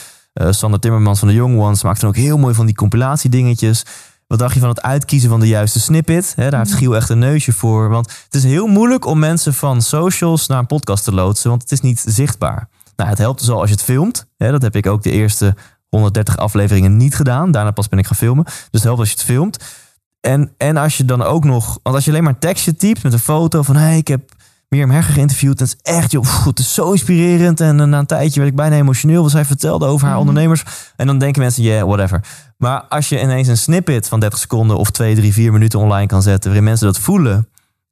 [0.50, 3.84] Sander Timmermans van de Young Ones maakt dan ook heel mooi van die compilatiedingetjes.
[4.26, 6.32] Wat dacht je van het uitkiezen van de juiste snippet?
[6.36, 7.88] He, daar heeft Giel echt een neusje voor.
[7.88, 11.50] Want het is heel moeilijk om mensen van socials naar een podcast te loodsen.
[11.50, 12.68] Want het is niet zichtbaar.
[12.96, 14.26] Nou, het helpt dus al als je het filmt.
[14.36, 15.54] He, dat heb ik ook de eerste
[15.88, 17.50] 130 afleveringen niet gedaan.
[17.50, 18.44] Daarna pas ben ik gaan filmen.
[18.44, 19.64] Dus het helpt als je het filmt.
[20.20, 21.78] En, en als je dan ook nog...
[21.82, 23.76] Want als je alleen maar een tekstje typt met een foto van...
[23.76, 24.32] Hey, ik heb
[24.68, 25.60] Mirjam Herger geïnterviewd.
[25.60, 27.60] En het is echt, joh, pff, het is zo inspirerend.
[27.60, 29.22] En na een tijdje werd ik bijna emotioneel.
[29.22, 30.62] Wat zij vertelde over haar ondernemers.
[30.96, 32.24] En dan denken mensen, yeah, whatever.
[32.56, 36.06] Maar als je ineens een snippet van 30 seconden of 2, 3, 4 minuten online
[36.06, 36.44] kan zetten.
[36.44, 37.48] Waarin mensen dat voelen.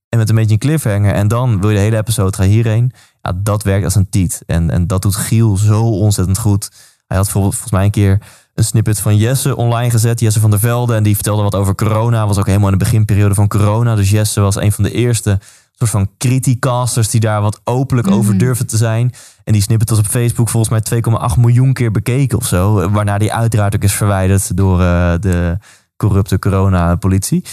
[0.08, 1.12] En met een beetje een cliffhanger.
[1.12, 2.92] En dan wil je de hele episode, ga hierheen.
[3.22, 4.42] Ja, dat werkt als een tiet.
[4.46, 6.70] En, en dat doet Giel zo ontzettend goed.
[7.06, 8.20] Hij had bijvoorbeeld volgens mij een keer
[8.54, 10.20] een snippet van Jesse online gezet.
[10.20, 10.94] Jesse van der Velde.
[10.94, 12.26] En die vertelde wat over corona.
[12.26, 13.94] Was ook helemaal in de beginperiode van corona.
[13.94, 15.38] Dus Jesse was een van de eerste
[15.74, 18.38] soort van criticasters die daar wat openlijk over Mhm.
[18.38, 19.12] durven te zijn.
[19.44, 22.90] En die snippet was op Facebook volgens mij 2,8 miljoen keer bekeken of zo.
[22.90, 25.58] Waarna die uiteraard ook is verwijderd door eh, de
[25.96, 27.44] corrupte corona-politie.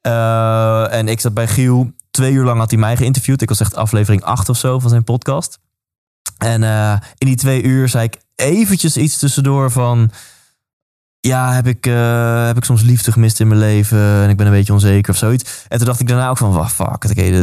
[0.00, 1.90] Eh, en ik zat bij Giel.
[2.10, 3.42] Twee uur lang had hij mij geïnterviewd.
[3.42, 5.58] Ik was echt aflevering 8 of zo van zijn podcast.
[6.38, 10.10] En eh, in die twee uur zei ik eventjes iets tussendoor van...
[11.28, 14.46] Ja, heb ik, eh, heb ik soms liefde gemist in mijn leven en ik ben
[14.46, 15.64] een beetje onzeker of zoiets.
[15.68, 17.02] En toen dacht ik daarna ook van, "Wa- fuck,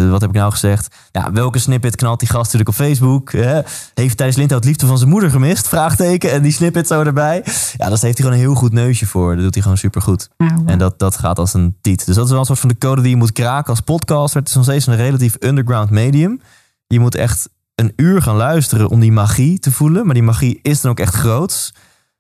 [0.10, 0.96] wat heb ik nou gezegd?
[1.12, 3.32] Ja, welke snippet knalt die gast natuurlijk op Facebook?
[3.32, 3.62] Hè?
[3.94, 5.68] Heeft Thijs Lindhout liefde van zijn moeder gemist?
[5.68, 6.32] Vraagteken.
[6.32, 7.42] En die snippet zo erbij.
[7.46, 9.34] Ja, daar heeft hij gewoon een heel goed neusje voor.
[9.36, 10.30] Dat doet hij gewoon supergoed.
[10.38, 12.06] Nou, En dat, dat gaat als een tiet.
[12.06, 14.40] Dus dat is wel een soort van de code die je moet kraken als podcaster.
[14.40, 16.42] Het is nog steeds een relatief underground medium.
[16.88, 20.06] Je moet echt een uur gaan luisteren om die magie te voelen.
[20.06, 21.74] Maar die magie is dan ook echt groots.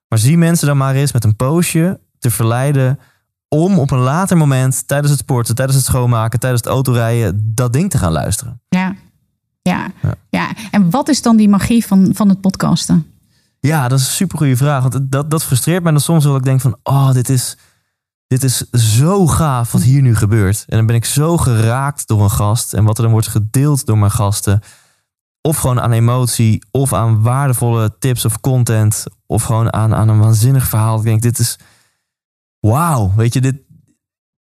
[0.08, 3.00] Maar zie mensen dan maar eens met een poosje te verleiden
[3.48, 7.74] om op een later moment tijdens het sporten, tijdens het schoonmaken, tijdens het autorijden dat
[7.74, 8.62] ding te gaan luisteren.
[8.70, 8.96] ja.
[9.62, 9.92] Ja.
[10.02, 10.16] Ja.
[10.30, 13.08] ja, en wat is dan die magie van, van het podcasten?
[13.60, 14.82] Ja, dat is een super goede vraag.
[14.82, 16.36] Want dat, dat frustreert mij dan soms wel.
[16.36, 17.58] Ik denk van, oh, dit is,
[18.28, 20.66] dit is zo gaaf wat hier nu gebeurt.
[20.68, 22.74] En dan ben ik zo geraakt door een gast.
[22.74, 24.62] En wat er dan wordt gedeeld door mijn gasten.
[25.46, 29.04] Of gewoon aan emotie, of aan waardevolle tips of content.
[29.26, 30.98] Of gewoon aan, aan een waanzinnig verhaal.
[30.98, 31.60] Ik denk, dit is,
[32.60, 33.56] wauw, weet je, dit,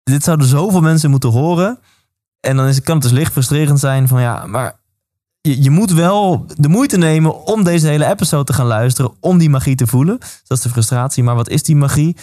[0.02, 1.78] dit zouden zoveel mensen moeten horen.
[2.40, 4.80] En dan is, kan het dus licht frustrerend zijn van, ja, maar
[5.40, 9.12] je, je moet wel de moeite nemen om deze hele episode te gaan luisteren.
[9.20, 10.18] Om die magie te voelen.
[10.18, 11.22] Dat is de frustratie.
[11.22, 12.16] Maar wat is die magie?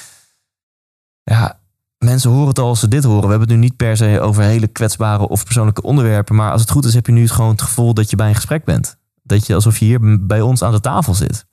[1.24, 1.59] Ja,
[2.00, 3.24] mensen horen het al als ze dit horen.
[3.24, 6.36] We hebben het nu niet per se over hele kwetsbare of persoonlijke onderwerpen.
[6.36, 8.36] Maar als het goed is, heb je nu gewoon het gevoel dat je bij een
[8.36, 8.98] gesprek bent.
[9.24, 11.46] Dat je alsof je hier bij ons aan de tafel zit.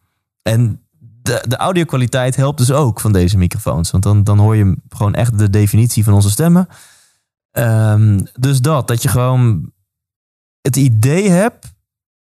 [0.43, 0.81] En
[1.23, 3.91] de, de audio-kwaliteit helpt dus ook van deze microfoons.
[3.91, 6.69] Want dan, dan hoor je gewoon echt de definitie van onze stemmen.
[7.51, 9.73] Ehm, dus dat, dat je gewoon
[10.61, 11.75] het idee hebt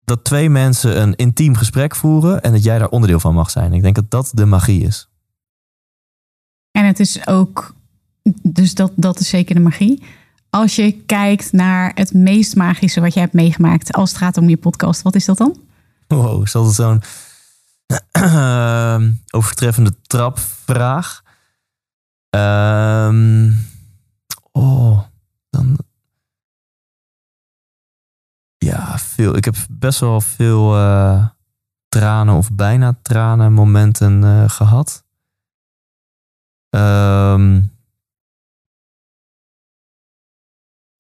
[0.05, 3.73] dat twee mensen een intiem gesprek voeren en dat jij daar onderdeel van mag zijn.
[3.73, 5.09] Ik denk dat dat de magie is.
[6.71, 7.75] En het is ook,
[8.43, 10.03] dus dat, dat is zeker de magie.
[10.51, 14.49] Als je kijkt naar het meest magische wat jij hebt meegemaakt als het gaat om
[14.49, 15.61] je podcast, wat is dat dan?
[16.09, 17.03] Wow, is altijd zo'n
[19.37, 21.23] overtreffende trapvraag.
[22.31, 23.53] Ehm
[24.53, 25.01] oh,
[25.51, 25.79] dan.
[28.59, 29.37] Ja, veel.
[29.37, 31.27] Ik heb best wel veel eh,
[31.89, 35.05] tranen of bijna tranen momenten eh, gehad.
[36.69, 37.61] Ehm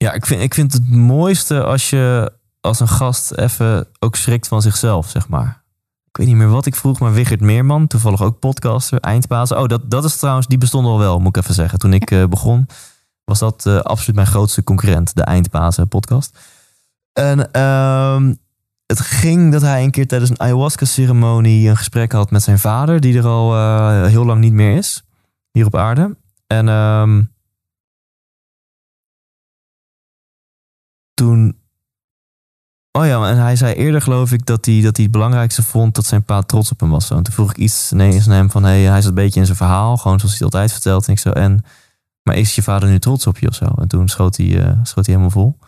[0.04, 4.48] ja, ik vind, ik vind het mooiste als je als een gast even ook schrikt
[4.48, 5.62] van zichzelf, zeg maar.
[6.08, 9.52] Ik weet niet meer wat ik vroeg, maar Wigert Meerman, toevallig ook podcaster, eindbaas.
[9.52, 11.78] Oh, dat, dat is trouwens, die bestond al wel, moet ik even zeggen.
[11.78, 12.66] Toen ik eh, begon,
[13.24, 16.38] was dat eh, absoluut mijn grootste concurrent, de eindbazen podcast.
[17.12, 18.34] En ehm,
[18.86, 23.00] het ging dat hij een keer tijdens een ayahuasca-ceremonie een gesprek had met zijn vader,
[23.00, 25.04] die er al eh, heel lang niet meer is,
[25.50, 26.16] hier op aarde.
[26.46, 26.68] En
[31.20, 31.58] toen
[32.98, 35.94] Oh ja, en hij zei eerder geloof ik dat hij, dat hij het belangrijkste vond
[35.94, 37.10] dat zijn pa trots op hem was.
[37.10, 39.46] En toen vroeg ik iets ineens aan hem van, hey, hij zat een beetje in
[39.46, 41.06] zijn verhaal, gewoon zoals hij het altijd vertelt.
[41.06, 41.64] En ik zo, en,
[42.22, 43.64] maar is je vader nu trots op je of zo?
[43.64, 45.58] En toen schoot hij, eh, schoot hij helemaal vol.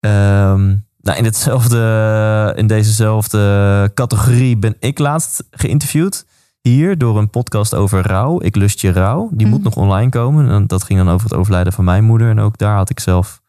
[0.00, 0.66] Ehm,
[1.00, 6.26] nou, in, hetzelfde, in dezezelfde categorie ben ik laatst geïnterviewd.
[6.60, 8.40] Hier door een podcast over rouw.
[8.40, 9.28] Ik lust je rouw.
[9.32, 9.64] Die moet Mhm.
[9.64, 10.48] nog online komen.
[10.48, 12.30] En dat ging dan over het overlijden van mijn moeder.
[12.30, 13.41] En ook daar had ik zelf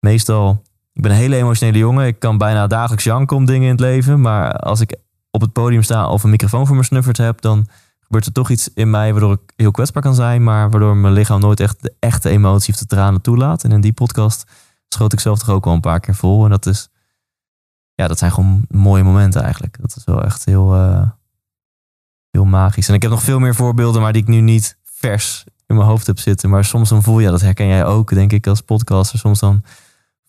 [0.00, 0.62] meestal
[1.00, 2.06] ik ben een hele emotionele jongen.
[2.06, 4.20] Ik kan bijna dagelijks janken om dingen in het leven.
[4.20, 4.96] Maar als ik
[5.30, 7.66] op het podium sta of een microfoon voor me snuffert heb, dan
[8.00, 10.44] gebeurt er toch iets in mij waardoor ik heel kwetsbaar kan zijn.
[10.44, 13.64] Maar waardoor mijn lichaam nooit echt de echte emotie of de tranen toelaat.
[13.64, 14.50] En in die podcast
[14.88, 16.44] schoot ik zelf toch ook wel een paar keer vol.
[16.44, 16.88] En dat is,
[17.94, 19.80] ja, dat zijn gewoon mooie momenten eigenlijk.
[19.80, 21.08] Dat is wel echt heel, eh,
[22.30, 22.88] heel magisch.
[22.88, 25.88] En ik heb nog veel meer voorbeelden, maar die ik nu niet vers in mijn
[25.88, 26.50] hoofd heb zitten.
[26.50, 29.18] Maar soms dan voel je, dat herken jij ook, denk ik, als podcaster.
[29.18, 29.62] Soms dan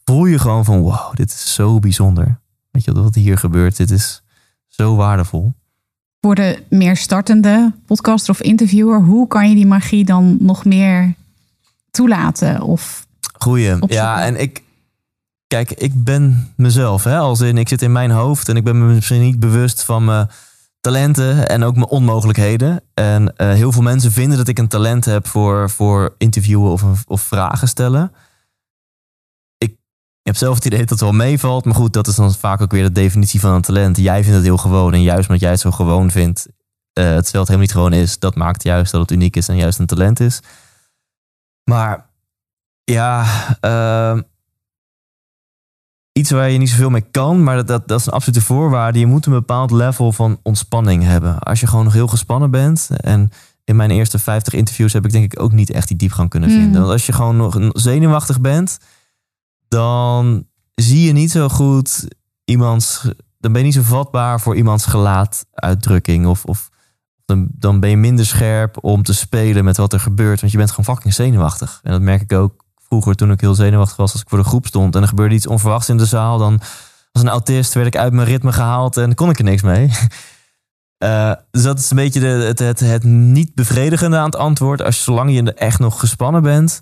[0.03, 2.39] voel je gewoon van wow, dit is zo bijzonder.
[2.71, 3.77] Weet je wat hier gebeurt?
[3.77, 4.23] Dit is
[4.67, 5.53] zo waardevol.
[6.21, 11.13] Voor de meer startende podcaster of interviewer, hoe kan je die magie dan nog meer
[11.91, 12.61] toelaten?
[12.61, 13.05] Of.
[13.73, 13.87] Opzoeken.
[13.87, 14.63] Ja, en ik
[15.47, 18.79] kijk, ik ben mezelf, hè, als in ik zit in mijn hoofd en ik ben
[18.79, 20.29] me misschien niet bewust van mijn
[20.81, 22.81] talenten en ook mijn onmogelijkheden.
[22.93, 26.83] En eh, heel veel mensen vinden dat ik een talent heb voor, voor interviewen of,
[27.07, 28.11] of vragen stellen.
[30.21, 32.61] Ik heb zelf het idee dat het wel meevalt, maar goed, dat is dan vaak
[32.61, 33.97] ook weer de definitie van een talent.
[33.97, 36.47] Jij vindt het heel gewoon en juist omdat jij het zo gewoon vindt,
[36.93, 39.47] eh het terwijl het helemaal niet gewoon is, dat maakt juist dat het uniek is
[39.47, 40.39] en juist een talent is.
[41.63, 42.09] Maar
[42.83, 43.25] ja,
[43.59, 44.21] ehm,
[46.11, 48.99] iets waar je niet zoveel mee kan, maar dat, dat, dat is een absolute voorwaarde.
[48.99, 51.39] Je moet een bepaald level van ontspanning hebben.
[51.39, 53.29] Als je gewoon nog heel gespannen bent en
[53.63, 56.49] in mijn eerste 50 interviews heb ik denk ik ook niet echt die diepgang kunnen
[56.49, 56.55] Mm.
[56.55, 56.81] vinden.
[56.81, 58.77] Want als je gewoon nog zenuwachtig bent,
[59.71, 62.07] dan zie je niet zo goed
[62.45, 63.01] iemands.
[63.39, 66.25] Dan ben je niet zo vatbaar voor iemands gelaatuitdrukking.
[66.25, 66.69] Of, of
[67.25, 70.39] dan, dan ben je minder scherp om te spelen met wat er gebeurt.
[70.39, 71.79] Want je bent gewoon fucking zenuwachtig.
[71.83, 74.11] En dat merk ik ook vroeger toen ik heel zenuwachtig was.
[74.11, 76.37] Als ik voor de groep stond en er gebeurde iets onverwachts in de zaal.
[76.37, 76.59] Dan
[77.11, 79.89] als een autist werd ik uit mijn ritme gehaald en kon ik er niks mee.
[81.01, 84.81] Eh, dus dat is een beetje de, het, het, het niet bevredigende aan het antwoord.
[84.81, 86.81] Als zolang je echt nog gespannen bent,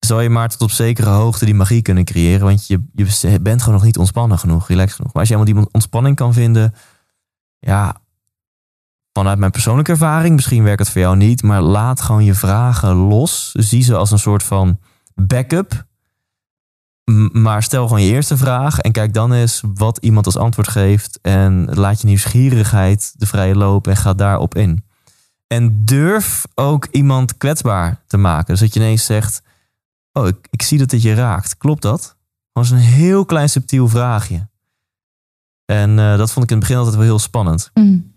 [0.00, 2.46] zal je maar tot op zekere hoogte die magie kunnen creëren.
[2.46, 5.12] Want je, je bent gewoon nog niet ontspannen genoeg, relaxed genoeg.
[5.12, 6.74] Maar als je helemaal die ontspanning kan vinden,
[7.58, 7.96] ja,
[9.12, 12.94] vanuit mijn persoonlijke ervaring, misschien werkt het voor jou niet, maar laat gewoon je vragen
[12.94, 13.50] los.
[13.52, 14.78] Zie ze als een soort van
[15.14, 15.88] backup.
[17.32, 21.18] Maar stel gewoon je eerste vraag en kijk dan eens wat iemand als antwoord geeft.
[21.22, 24.84] En laat je nieuwsgierigheid de vrije loop en ga daarop in.
[25.46, 28.46] En durf ook iemand kwetsbaar te maken.
[28.46, 29.42] Dus dat je ineens zegt:
[30.12, 31.56] Oh, ik, ik zie dat dit je raakt.
[31.56, 32.00] Klopt dat?
[32.00, 32.16] Dat
[32.52, 34.48] was een heel klein subtiel vraagje.
[35.64, 37.70] En eh, dat vond ik in het begin altijd wel heel spannend.
[37.74, 38.12] Mm.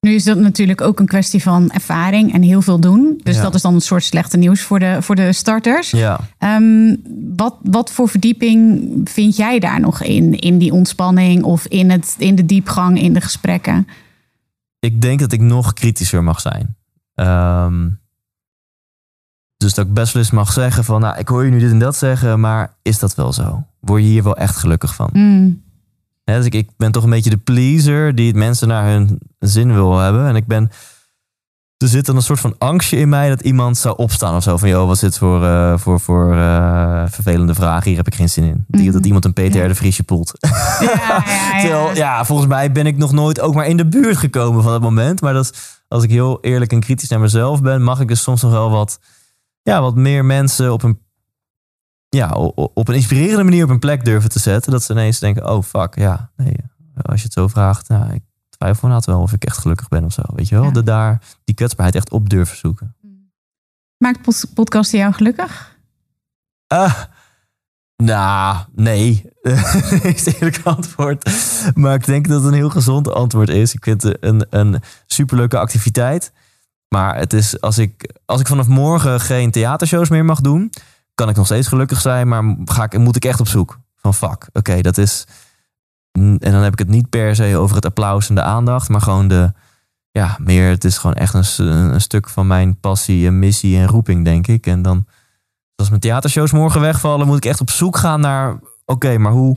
[0.00, 3.20] Nu is dat natuurlijk ook een kwestie van ervaring en heel veel doen.
[3.22, 3.42] Dus Ja.
[3.42, 5.90] dat is dan een soort slechte nieuws voor de, voor de starters.
[5.90, 6.20] Ja.
[6.38, 6.96] Ehm,
[7.36, 10.38] wat, wat voor verdieping vind jij daar nog in?
[10.38, 13.86] In die ontspanning of in, het, in de diepgang in de gesprekken?
[14.78, 16.76] ik denk dat ik nog kritischer mag zijn.
[17.14, 17.88] Ehm,
[19.60, 21.70] dus dat ik best wel eens mag zeggen van, nou, ik hoor je nu dit
[21.70, 23.64] en dat zeggen, maar is dat wel zo?
[23.80, 25.10] Word je hier wel echt gelukkig van?
[25.12, 25.62] Mm.
[26.24, 29.72] Dus ik, ik ben toch een beetje de pleaser die het mensen naar hun zin
[29.74, 30.26] wil hebben.
[30.26, 30.70] En ik ben,
[31.76, 34.56] er zit dan een soort van angstje in mij dat iemand zou opstaan of zo.
[34.56, 37.84] Van, joh, wat is dit voor, eh, voor, voor eh, vervelende vraag?
[37.84, 38.64] Hier heb ik geen zin in.
[38.68, 38.92] Denk Mhm.
[38.92, 39.68] Dat iemand een PTR Ja.
[39.68, 40.32] de Vriesje poelt.
[40.80, 41.60] Ja, ja.
[41.60, 44.72] Terwijl, ja, volgens mij ben ik nog nooit ook maar in de buurt gekomen van
[44.72, 45.20] dat moment.
[45.20, 48.42] Maar dat als ik heel eerlijk en kritisch naar mezelf ben, mag ik dus soms
[48.42, 48.98] nog wel wat,
[49.70, 51.00] ja, wat meer mensen op een,
[52.08, 54.72] ja, op een inspirerende manier op een plek durven te zetten.
[54.72, 56.56] Dat ze ineens denken, oh fuck, ja, nee,
[57.02, 60.04] als je het zo vraagt, nou, ik twijfel inderdaad wel of ik echt gelukkig ben
[60.04, 60.22] of zo.
[60.34, 60.70] Weet je wel, Ja.
[60.70, 62.94] de, daar die kwetsbaarheid echt op durven zoeken.
[63.96, 65.78] Maakt pos- podcasten jou gelukkig?
[66.66, 67.02] Ah,
[67.96, 69.30] nou, nee.
[70.02, 71.30] is het eerlijke antwoord.
[71.74, 73.74] Maar ik denk dat het een heel gezond antwoord is.
[73.74, 76.32] Ik vind het een, een superleuke activiteit.
[76.94, 80.72] Maar het is, als ik, als ik vanaf morgen geen theatershows meer mag doen,
[81.14, 82.28] kan ik nog steeds gelukkig zijn.
[82.28, 84.48] Maar ga ik, moet ik echt op zoek van fuck.
[84.52, 85.26] Oké, dat is.
[86.12, 89.00] En dan heb ik het niet per se over het applaus en de aandacht, maar
[89.00, 89.52] gewoon de.
[90.10, 90.68] Ja, meer.
[90.68, 94.66] Het is gewoon echt een, stuk van mijn passie en missie en roeping, denk ik.
[94.66, 95.06] En dan
[95.76, 98.58] als mijn theatershows morgen wegvallen, moet ik echt op zoek gaan naar.
[98.84, 99.56] Oké, maar hoe.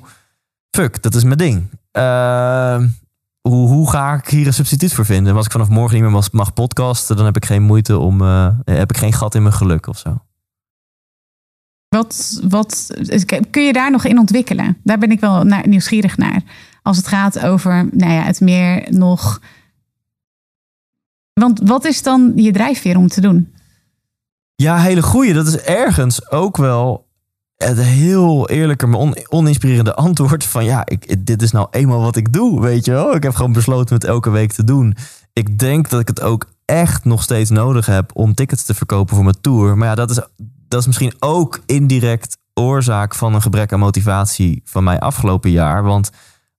[0.69, 1.69] Fuck, dat is mijn ding.
[1.91, 2.83] Eh,
[3.49, 5.35] hoe, hoe ga ik hier een substituut voor vinden?
[5.35, 8.21] Als ik vanaf morgen niet meer mag- mag podcasten, dan heb ik geen moeite om.
[8.21, 10.17] eh, heb ik geen gat in mijn geluk of zo.
[11.87, 12.93] Wat, wat,
[13.49, 14.77] kun je daar nog in ontwikkelen?
[14.83, 16.41] Daar ben ik wel naar, nieuwsgierig naar.
[16.81, 19.41] Als het gaat over nou ja, het meer nog.
[21.33, 23.53] Want wat is dan je drijfveer om te doen?
[24.55, 25.33] Ja, hele goeie.
[25.33, 27.02] Dat is ergens ook wel
[27.63, 32.15] het heel eerlijke, maar on- oninspirerende antwoord van ja, ik, dit is nou eenmaal wat
[32.15, 33.15] ik doe, weet je wel.
[33.15, 34.95] Ik heb gewoon besloten het elke week te doen.
[35.33, 39.15] Ik denk dat ik het ook echt nog steeds nodig heb om tickets te verkopen
[39.15, 39.77] voor mijn tour.
[39.77, 40.19] Maar ja, dat is,
[40.67, 45.83] dat is misschien ook indirect oorzaak van een gebrek aan motivatie van mij afgelopen jaar.
[45.83, 46.09] Want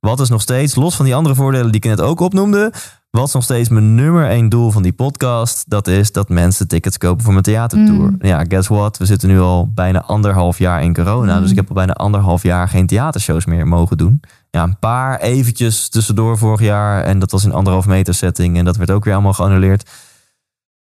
[0.01, 2.73] wat is nog steeds, los van die andere voordelen die ik net ook opnoemde,
[3.20, 5.64] wat is nog steeds mijn nummer één doel van die podcast?
[5.70, 8.11] Dat is dat mensen tickets kopen voor mijn theatertour.
[8.11, 8.16] Mm.
[8.18, 8.98] Ja, guess what?
[8.98, 11.35] We zitten nu al bijna anderhalf jaar in corona.
[11.35, 11.40] Mm.
[11.40, 14.20] Dus ik heb al bijna anderhalf jaar geen theatershows meer mogen doen.
[14.50, 17.05] Ja, een paar eventjes tussendoor vorig jaar.
[17.05, 18.59] En dat was in anderhalf meter setting.
[18.59, 19.90] En dat werd ook weer allemaal geannuleerd.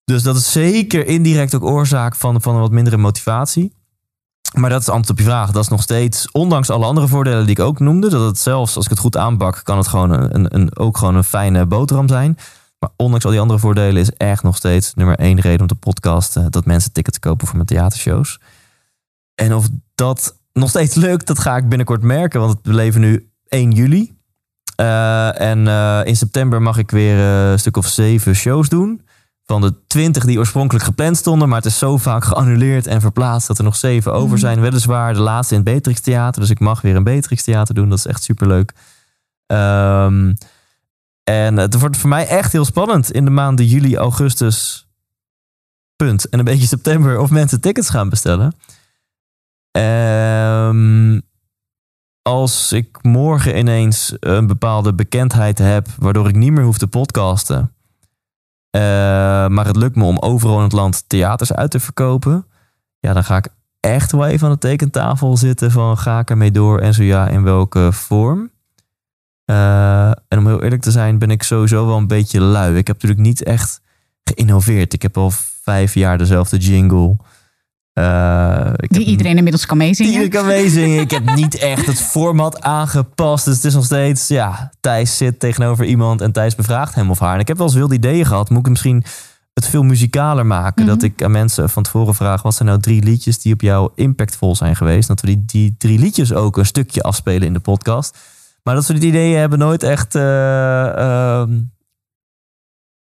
[0.05, 3.73] Dus dat is zeker indirect ook oorzaak van, van een wat mindere motivatie.
[4.55, 5.51] Maar dat is antwoord op je vraag.
[5.51, 8.77] Dat is nog steeds, ondanks alle andere voordelen die ik ook noemde, dat het zelfs,
[8.77, 12.09] als ik het goed aanpak, kan het gewoon een, een, ook gewoon een fijne boterham
[12.09, 12.39] zijn.
[12.79, 15.75] Maar ondanks al die andere voordelen is echt nog steeds nummer één reden om te
[15.75, 18.41] podcasten dat mensen tickets kopen voor mijn theatershows.
[19.35, 22.41] En of dat nog steeds lukt, dat ga ik binnenkort merken.
[22.41, 24.15] Want we leven nu 1 juli.
[24.77, 29.06] Eh, en eh, in september mag ik weer eh, een stuk of zeven shows doen.
[29.47, 31.49] Van de twintig die oorspronkelijk gepland stonden.
[31.49, 34.39] Maar het is zo vaak geannuleerd en verplaatst dat er nog zeven over Mhm.
[34.39, 34.61] zijn.
[34.61, 36.41] Weliswaar de laatste in het Beatrix Theater.
[36.41, 37.89] Dus ik mag weer een Beatrix Theater doen.
[37.89, 38.73] Dat is echt superleuk.
[39.47, 40.33] Ehm
[41.25, 44.87] en het wordt voor mij echt heel spannend in de maanden juli, augustus.
[45.97, 46.29] Punt.
[46.29, 48.55] En een beetje september of mensen tickets gaan bestellen.
[49.71, 51.21] Ehm,
[52.23, 57.75] als ik morgen ineens een bepaalde bekendheid heb, waardoor ik niet meer hoef te podcasten,
[59.49, 62.47] maar het lukt me om overal in het land theaters uit te verkopen,
[62.99, 63.49] ja, dan ga ik
[63.81, 67.29] echt wel even aan de tekentafel zitten van ga ik ermee door en zo ja,
[67.29, 68.51] in welke vorm.
[69.51, 72.77] Uh, en om heel eerlijk te zijn, ben ik sowieso wel een beetje lui.
[72.77, 73.81] Ik heb natuurlijk niet echt
[74.25, 74.93] geïnnoveerd.
[74.93, 75.31] Ik heb al
[75.63, 77.17] vijf jaar dezelfde jingle.
[77.99, 80.21] Uh, ik die iedereen inmiddels kan meezingen.
[80.21, 81.01] Die kan meezingen.
[81.01, 83.45] ik heb niet echt het format aangepast.
[83.45, 87.19] Dus het is nog steeds, ja, Thijs zit tegenover iemand en Thijs bevraagt hem of
[87.19, 87.35] haar.
[87.35, 88.51] En ik heb wel eens wilde ideeën gehad.
[88.51, 89.05] Moet ik misschien
[89.53, 90.85] het veel muzikaler maken?
[90.85, 90.93] Mhm.
[90.93, 93.91] Dat ik aan mensen van tevoren vraag, wat zijn nou drie liedjes die op jou
[93.95, 95.09] impactvol zijn geweest?
[95.09, 98.19] Dat we die, die drie liedjes ook een stukje afspelen in de podcast.
[98.63, 100.15] Maar dat soort ideeën hebben nooit echt...
[100.15, 100.23] Uh,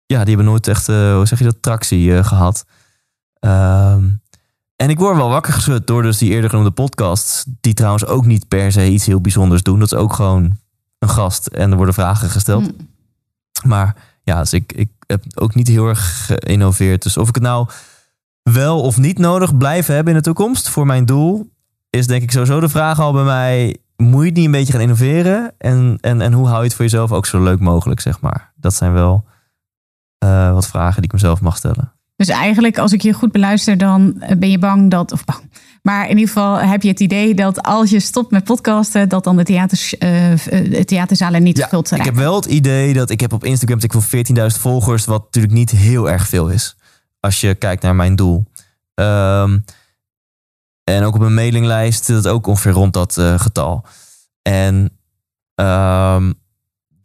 [0.06, 2.64] ja, die hebben nooit echt, uh, hoe zeg je dat, tractie gehad.
[3.40, 4.04] Ehm
[4.78, 7.44] en ik word wel wakker geschud door dus die eerder genoemde podcasts.
[7.60, 9.78] Die trouwens ook niet per se iets heel bijzonders doen.
[9.78, 10.56] Dat is ook gewoon
[10.98, 12.64] een gast en er worden vragen gesteld.
[12.64, 12.88] Hmm.
[13.64, 17.02] Maar ja, dus ik, ik heb ook niet heel erg geïnnoveerd.
[17.02, 17.68] Dus of ik het nou
[18.42, 21.50] wel of niet nodig blijf hebben in de toekomst voor mijn doel,
[21.90, 23.76] is denk ik sowieso de vraag al bij mij.
[23.96, 25.54] Moet je het niet een beetje gaan innoveren?
[25.58, 28.52] En, en, en hoe hou je het voor jezelf ook zo leuk mogelijk, zeg maar?
[28.56, 29.24] Dat zijn wel
[30.24, 31.92] uh, wat vragen die ik mezelf mag stellen.
[32.18, 35.12] Dus eigenlijk, als ik je goed beluister, dan ben je bang dat.
[35.12, 35.50] Of bang.
[35.82, 39.24] Maar in ieder geval heb je het idee dat als je stopt met podcasten, dat
[39.24, 40.00] dan de, theaters, uh,
[40.70, 42.00] de theaterzalen niet ja, gevuld zijn.
[42.00, 45.24] Ik heb wel het idee dat ik heb op Instagram ik van 14.000 volgers, wat
[45.24, 46.76] natuurlijk niet heel erg veel is.
[47.20, 48.46] Als je kijkt naar mijn doel.
[48.94, 49.64] Um,
[50.84, 53.84] en ook op mijn mailinglijst zit het ook ongeveer rond dat uh, getal.
[54.42, 54.98] En
[55.54, 56.34] um,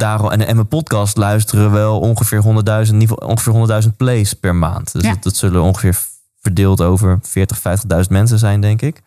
[0.03, 2.43] daarom, en, en mijn podcast luisteren wel ongeveer
[2.87, 4.91] 100.000 ongeveer 100.000 plays per maand.
[4.91, 5.99] Dus dat, zullen ongeveer
[6.41, 9.01] verdeeld over 40, 50.000 mensen zijn, denk ik.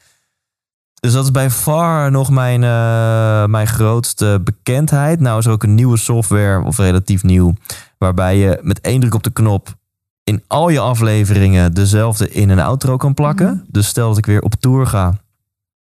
[1.00, 5.20] Dus dat is bij far nog mijn, uh, mijn grootste bekendheid.
[5.20, 7.54] Nou is er ook een nieuwe software, of relatief nieuw,
[7.98, 9.74] waarbij je met één druk op de knop
[10.24, 13.46] in al je afleveringen dezelfde in- en outro kan plakken.
[13.46, 13.64] Mhm.
[13.68, 15.14] Dus stel dat ik weer op tour ga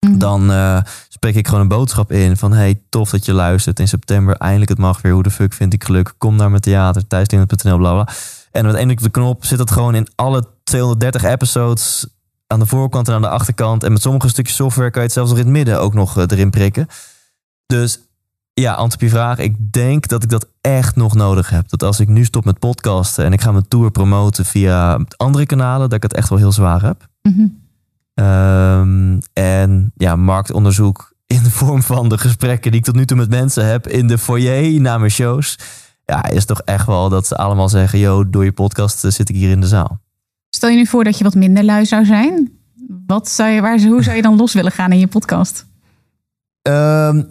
[0.05, 0.19] Mhm.
[0.19, 0.79] Dan uh,
[1.25, 3.81] spreek ik gewoon een boodschap in van hey, tof dat je luistert.
[3.81, 5.13] In september eindelijk het mag weer.
[5.13, 6.15] Hoe de fuck vind ik geluk?
[6.19, 8.09] Kom naar mijn theater, thuisdienend.nl, bla bla.
[8.53, 12.07] En uiteindelijk op de knop zit dat gewoon in alle 230 episodes
[12.47, 13.85] aan de voorkant en aan de achterkant.
[13.85, 16.19] En met sommige stukjes software kan je het zelfs nog in het midden ook nog
[16.19, 16.87] eh, erin prikken.
[17.67, 18.01] Dus
[18.55, 19.39] ja, antwoord op je vraag.
[19.39, 21.69] Ik denk dat ik dat echt nog nodig heb.
[21.69, 25.47] Dat als ik nu stop met podcasten en ik ga mijn tour promoten via andere
[25.47, 27.09] kanalen, dat ik het echt wel heel zwaar heb.
[27.23, 27.63] Mm
[28.15, 33.17] Um, en ja, marktonderzoek in de vorm van de gesprekken die ik tot nu toe
[33.17, 35.59] met mensen heb in de foyer na mijn shows.
[36.05, 39.29] Ja, is toch echt wel dat ze allemaal zeggen: Yo, door je podcast eh, zit
[39.29, 40.01] ik hier in de zaal.
[40.51, 42.53] Stel je nu voor dat je wat minder lui zou zijn.
[43.07, 45.67] Wat zou je, waar, hoe zou je dan los willen gaan in je podcast?
[46.63, 47.29] Um,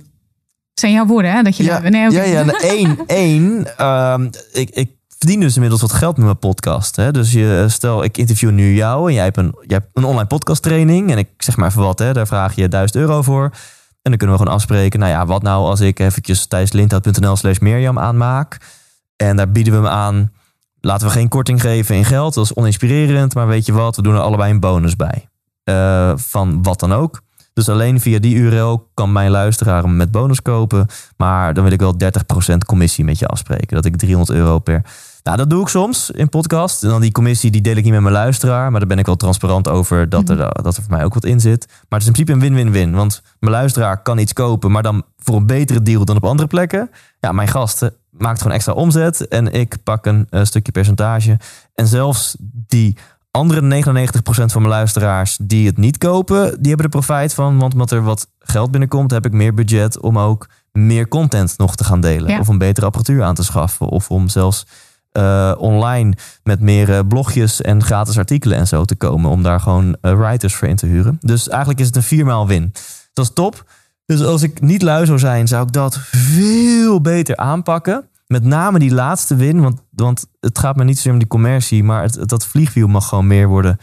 [0.74, 1.42] zijn jouw woorden, hè?
[1.42, 2.32] Dat je ja, nee, okay.
[2.32, 3.86] ja, ja, één, één.
[3.88, 6.96] Um, ik, ik verdien dus inmiddels wat geld met mijn podcast.
[6.96, 7.12] Hè?
[7.12, 10.04] Dus je, eh, stel, ik interview nu jou en jij hebt een, jij hebt een
[10.04, 11.12] online podcast training.
[11.12, 12.14] En ik zeg maar even wat, hè?
[12.14, 13.52] daar vraag je 1000 euro voor.
[14.04, 15.00] En dan kunnen we gewoon afspreken.
[15.00, 18.58] Nou ja, wat nou als ik eventjes thijslindhout.nl slash Mirjam aanmaak.
[19.16, 20.32] En daar bieden we hem aan.
[20.80, 22.34] Laten we geen korting geven in geld.
[22.34, 23.36] Dat is oninspirerend.
[23.36, 25.30] Maar weet je wat, we doen er allebei een bonus bij.
[25.64, 27.22] Uh, van wat dan ook.
[27.54, 30.88] Dus alleen via die URL kan mijn luisteraar hem met bonus kopen.
[31.18, 31.96] Maar dan wil ik wel
[32.54, 33.76] 30% commissie met je afspreken.
[33.76, 34.82] Dat ik 300 euro per
[35.24, 36.84] nou, dat doe ik soms in podcast.
[36.84, 38.72] En dan die commissie, die deel ik niet met mijn luisteraar.
[38.72, 40.64] Maar daar ben ik wel transparant over dat er, mhm.
[40.64, 41.66] dat er voor mij ook wat in zit.
[41.68, 42.96] Maar het is in principe een win-win-win.
[42.96, 46.48] Want mijn luisteraar kan iets kopen, maar dan voor een betere deal dan op andere
[46.48, 46.90] plekken.
[47.20, 49.28] Ja, mijn gasten maakt gewoon extra omzet.
[49.28, 51.40] En ik pak een, stukje percentage.
[51.74, 52.36] En zelfs
[52.68, 52.98] die
[53.32, 57.60] andere 99% van mijn luisteraars die het niet kopen, die hebben er profijt van.
[57.60, 61.76] Want omdat er wat geld binnenkomt, heb ik meer budget om ook meer content nog
[61.76, 62.40] te gaan delen.
[62.40, 63.88] Of een betere apparatuur aan te schaffen.
[63.88, 64.66] Of om zelfs
[65.18, 69.30] uh, online met meer uh, blogjes en gratis artikelen en zo te komen.
[69.30, 71.18] Om daar gewoon uh, writers voor in te huren.
[71.22, 72.72] Dus eigenlijk is het een viermaal win.
[73.14, 73.72] Dat is top.
[74.06, 78.08] Dus als ik niet lui zou zijn, zou ik dat veel beter aanpakken.
[78.28, 79.62] Met name die laatste win.
[79.62, 81.84] Want, want het gaat me niet zozeer om die commercie.
[81.84, 83.78] Maar het, dat vliegwiel mag gewoon meer worden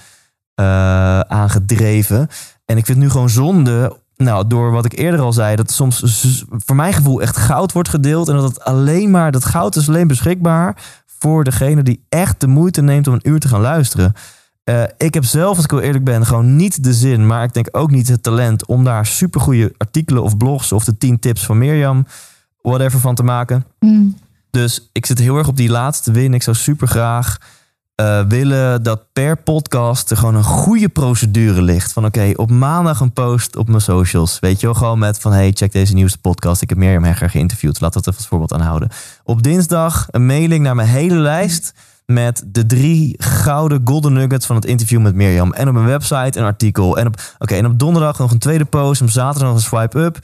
[1.29, 2.29] aangedreven.
[2.65, 6.25] En ik vind nu gewoon zonde nou, door wat ik eerder al zei, dat soms
[6.49, 8.29] voor mijn gevoel echt goud wordt gedeeld.
[8.29, 10.77] En dat het alleen maar, dat goud is alleen beschikbaar
[11.21, 14.13] voor degene die echt de moeite neemt om een uur te gaan luisteren.
[14.65, 17.53] Uh, ik heb zelf, als ik wel eerlijk ben, gewoon niet de zin, maar ik
[17.53, 21.47] denk ook niet het talent om daar supergoeie artikelen of blogs of de 10 tips
[21.47, 22.07] van Mirjam,
[22.63, 23.65] whatever van te maken.
[23.79, 24.17] Mm.
[24.51, 26.35] Dus ik zit heel erg op die laatste win.
[26.35, 27.39] Ik zou super graag
[28.01, 31.93] eh, willen dat per podcast er gewoon een goede procedure ligt.
[31.93, 34.39] Van oké, op maandag een post op mijn socials.
[34.39, 36.63] Weet je wel, gewoon met van hey, check deze nieuwste podcast.
[36.63, 37.81] Ik heb Mirjam Hegger geïnterviewd.
[37.81, 38.89] Laat dat even als voorbeeld aanhouden.
[39.25, 41.75] Op dinsdag een mailing naar mijn hele lijst
[42.07, 45.53] met de drie gouden golden nuggets van het interview met Mirjam.
[45.53, 46.99] En op mijn website een artikel.
[46.99, 49.03] En op, oké, en op donderdag nog een tweede post.
[49.03, 50.19] Op zaterdag nog een swipe up.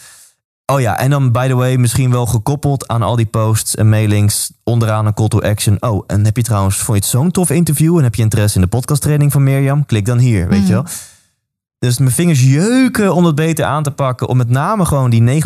[0.72, 3.88] Oh ja, en dan by the way, misschien wel gekoppeld aan al die posts en
[3.88, 5.82] mailings onderaan een call to action.
[5.82, 8.56] Oh, en heb je trouwens, vond je het zo'n tof interview en heb je interesse
[8.56, 9.86] in de podcasttraining van Mirjam?
[9.86, 10.84] Klik dan hier, weet je wel.
[11.78, 14.28] Dus mijn vingers jeuken om het beter aan te pakken.
[14.28, 15.44] Om met name gewoon die 99%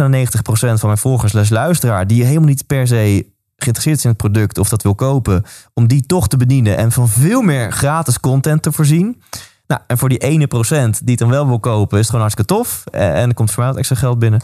[0.51, 4.59] van mijn volgers, les luisteraar, die helemaal niet per se geïnteresseerd is in het product
[4.59, 5.45] of dat wil kopen,
[5.75, 9.23] om die toch te bedienen en van veel meer gratis content te voorzien.
[9.67, 12.21] Nou, en voor die ene procent die het dan wel wil kopen, is het gewoon
[12.21, 12.85] hartstikke tof.
[12.91, 14.41] En er komt voor mij wat extra geld binnen.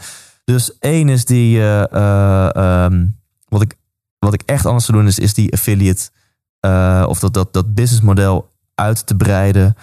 [0.51, 3.05] Dus één is die, eh, eh, ehm,
[3.47, 3.75] wat, ik,
[4.19, 6.09] wat ik echt anders zou doen, is, is die affiliate,
[6.65, 9.75] uh, of dat, dat, dat businessmodel uit te breiden.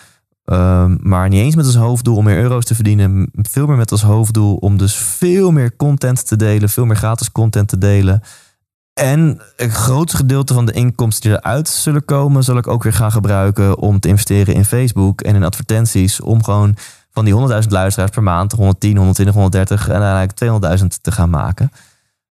[0.44, 3.30] Um, maar niet eens met als hoofddoel om meer euro's te verdienen.
[3.32, 6.68] Veel meer met als hoofddoel om dus veel meer content te delen.
[6.68, 8.22] Veel meer gratis content te delen.
[8.92, 12.92] En een groot gedeelte van de inkomsten die eruit zullen komen, zal ik ook weer
[12.92, 16.20] gaan gebruiken om te investeren in Facebook en in advertenties.
[16.20, 16.76] Om gewoon
[17.14, 21.70] van die 100.000 luisteraars per maand 110, 120, 130 en uiteindelijk 200.000 te gaan maken.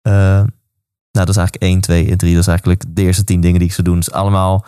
[0.02, 2.32] Uh, nou, dat is eigenlijk 1, 2 en 3.
[2.32, 3.96] Dat is eigenlijk de eerste 10 dingen die ik zou doen.
[3.96, 4.64] Dus allemaal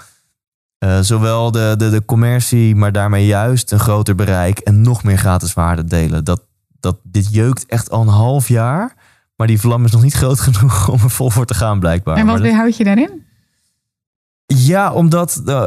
[0.85, 5.19] uh, zowel de, de, de commercie, maar daarmee juist een groter bereik en nog meer
[5.19, 6.25] gratis waarde delen.
[6.25, 6.43] Dat,
[6.81, 8.95] dat, dit jeukt echt al een half jaar.
[9.37, 12.17] Maar die vlam is nog niet groot genoeg om er vol voor te gaan, blijkbaar.
[12.17, 13.25] En wat weerhoud je daarin?
[14.47, 15.65] Ja, omdat uh,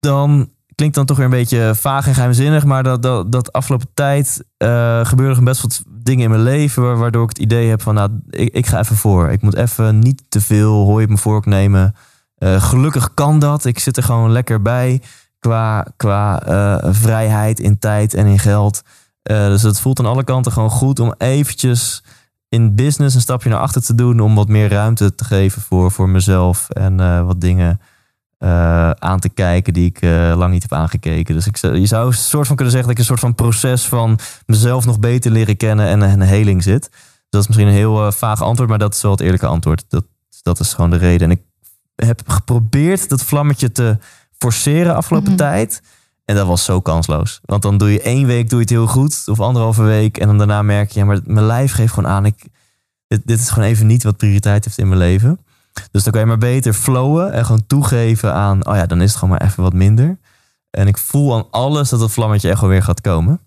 [0.00, 2.64] dan klinkt dan toch weer een beetje vaag en geheimzinnig.
[2.64, 6.98] Maar dat, dat, dat afgelopen tijd uh, gebeurde er best wat dingen in mijn leven.
[6.98, 9.30] Waardoor ik het idee heb van, nou, ik, ik ga even voor.
[9.30, 11.94] Ik moet even niet te veel hooi op mijn vork nemen.
[12.38, 13.64] Uh, gelukkig kan dat.
[13.64, 15.02] Ik zit er gewoon lekker bij.
[15.38, 18.82] Qua, qua uh, vrijheid in tijd en in geld.
[19.22, 22.04] dus het voelt aan alle kanten gewoon goed om eventjes
[22.48, 24.20] in business een stapje naar achter te doen.
[24.20, 26.70] Om wat meer ruimte te geven voor, voor mezelf.
[26.70, 27.80] En wat dingen
[28.44, 31.34] uh, aan te kijken die ik uh, lang niet heb aangekeken.
[31.34, 33.84] Dus ik, je zou een soort van kunnen zeggen dat ik een soort van proces
[33.84, 36.90] van mezelf nog beter leren kennen en een heling zit.
[37.28, 39.84] dat is misschien een heel uh, vaag antwoord, maar dat is wel het eerlijke antwoord.
[39.88, 40.04] Dat,
[40.42, 41.30] dat is gewoon de reden.
[41.30, 41.42] En ik
[41.94, 43.98] heb geprobeerd dat vlammetje te
[44.38, 45.46] forceren afgelopen mm -hmm.
[45.46, 45.82] tijd.
[46.24, 47.40] En dat was zo kansloos.
[47.42, 50.18] Want dan doe je één week doe je het heel goed, of anderhalve week.
[50.18, 52.44] En dan daarna merk je, ja, maar mijn lijf geeft gewoon aan, ik,
[53.06, 55.38] dit, dit is gewoon even niet wat prioriteit heeft in mijn leven.
[55.90, 59.08] Dus dan kan je maar beter flowen en gewoon toegeven aan, oh ja, dan is
[59.08, 60.18] het gewoon maar even wat minder.
[60.70, 63.40] En ik voel aan alles dat het vlammetje echt wel weer gaat komen.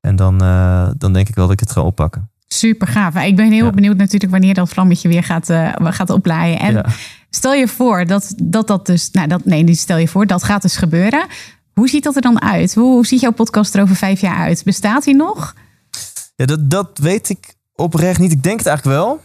[0.00, 2.30] En dan, uh, dan denk ik wel dat ik het ga oppakken.
[2.46, 3.14] Super gaaf.
[3.14, 3.70] Ik ben heel ja.
[3.70, 6.58] benieuwd natuurlijk wanneer dat vlammetje weer gaat, uh, gaat oplaaien.
[6.58, 6.84] En ja.
[7.30, 10.44] stel je voor dat, dat dat dus, nou dat, nee, niet stel je voor, dat
[10.44, 11.26] gaat dus gebeuren.
[11.72, 12.74] Hoe ziet dat er dan uit?
[12.74, 14.64] Hoe, hoe ziet jouw podcast er over vijf jaar uit?
[14.64, 15.54] Bestaat hij nog?
[16.36, 18.32] Ja, dat, dat weet ik oprecht niet.
[18.32, 19.20] Ik denk het eigenlijk wel.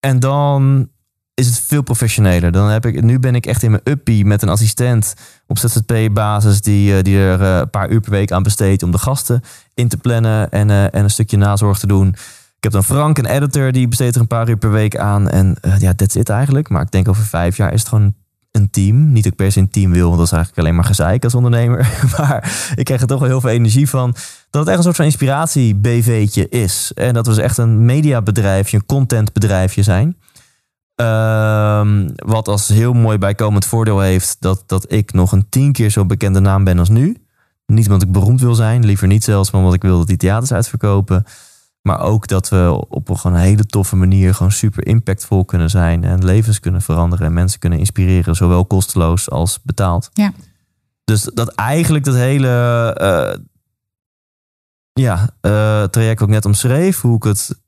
[0.00, 0.88] En dan
[1.36, 2.52] is het veel professioneler.
[2.52, 5.14] Dan heb ik, nu ben ik echt in mijn uppie met een assistent
[5.46, 9.42] op ZZP-basis die, die er een paar uur per week aan besteedt om de gasten
[9.74, 12.08] in te plannen en, uh, en een stukje nazorg te doen.
[12.56, 15.28] Ik heb dan Frank, een editor, die besteedt er een paar uur per week aan.
[15.28, 16.68] En ja, that's it eigenlijk.
[16.68, 18.14] Maar ik denk over vijf jaar is het gewoon
[18.50, 19.12] een team.
[19.12, 21.24] Niet dat ik per se een team wil, want dat is eigenlijk alleen maar gezeik
[21.24, 21.98] als ondernemer.
[22.16, 24.14] maar ik krijg er toch wel heel veel energie van.
[24.50, 26.92] Dat het echt een soort van inspiratie-BV'tje is.
[26.94, 30.16] En dat we dus echt een mediabedrijfje, een contentbedrijfje zijn.
[31.00, 35.90] Um, wat als heel mooi bijkomend voordeel heeft dat, dat ik nog een tien keer
[35.90, 37.16] zo bekende naam ben als nu.
[37.66, 40.16] Niet omdat ik beroemd wil zijn, liever niet zelfs, maar omdat ik wil dat die
[40.16, 41.24] theaters uitverkopen.
[41.82, 46.04] Maar ook dat we op een gewoon hele toffe manier gewoon super impactvol kunnen zijn
[46.04, 50.10] en levens kunnen veranderen en mensen kunnen inspireren, zowel kosteloos als betaald.
[50.12, 50.32] Ja.
[51.04, 52.48] Dus dat eigenlijk dat hele
[53.00, 53.44] uh,
[54.92, 57.60] ja, uh, traject ook net omschreef, hoe ik het,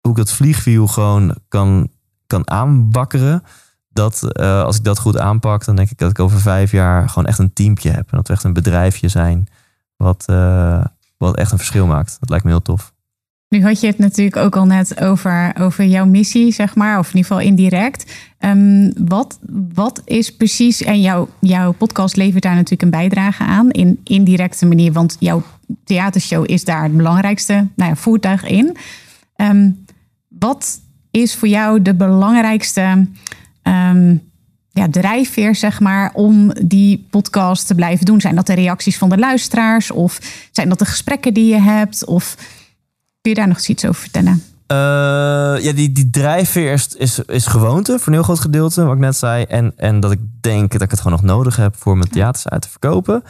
[0.00, 1.88] hoe ik het vliegwiel gewoon kan
[2.26, 3.42] kan aanbakkeren.
[3.88, 7.08] Dat uh, als ik dat goed aanpak, dan denk ik dat ik over vijf jaar
[7.08, 8.10] gewoon echt een teampje heb.
[8.10, 9.46] En dat we echt een bedrijfje zijn
[9.96, 10.84] wat, uh,
[11.16, 12.16] wat echt een verschil maakt.
[12.20, 12.92] Dat lijkt me heel tof.
[13.48, 17.08] Nu had je het natuurlijk ook al net over, over jouw missie, zeg maar, of
[17.08, 18.12] in ieder geval indirect.
[18.38, 19.38] Um, wat,
[19.74, 24.66] wat is precies, en jouw, jouw podcast levert daar natuurlijk een bijdrage aan, in indirecte
[24.66, 25.42] manier, want jouw
[25.84, 28.76] theatershow is daar het belangrijkste nou ja, voertuig in.
[29.36, 29.84] Um,
[30.28, 30.80] wat
[31.22, 33.06] is voor jou de belangrijkste
[33.62, 34.22] um,
[34.70, 38.20] ja, drijfveer, zeg maar, om die podcast te blijven doen?
[38.20, 39.90] Zijn dat de reacties van de luisteraars?
[39.90, 40.20] Of
[40.52, 42.04] zijn dat de gesprekken die je hebt?
[42.04, 42.34] Of
[43.20, 44.42] kun je daar nog iets over vertellen?
[44.72, 44.76] Uh,
[45.64, 49.00] ja, die, die drijfveer is, is, is gewoonte voor een heel groot gedeelte, wat ik
[49.00, 49.44] net zei.
[49.44, 52.48] En, en dat ik denk dat ik het gewoon nog nodig heb voor mijn theaters
[52.48, 53.22] uit te verkopen.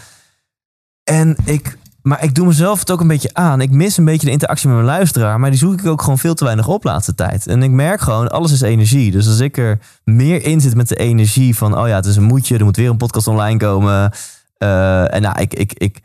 [1.05, 3.61] En ik, maar ik doe mezelf het ook een beetje aan.
[3.61, 6.19] Ik mis een beetje de interactie met mijn luisteraar, maar die zoek ik ook gewoon
[6.19, 7.47] veel te weinig op laatste tijd.
[7.47, 9.11] En ik merk gewoon, alles is energie.
[9.11, 12.17] Dus als ik er meer in zit met de energie van, oh ja, het is
[12.17, 14.13] een moedje, er moet weer een podcast online komen.
[14.59, 16.01] Uh, en nou, ik, ik, ik,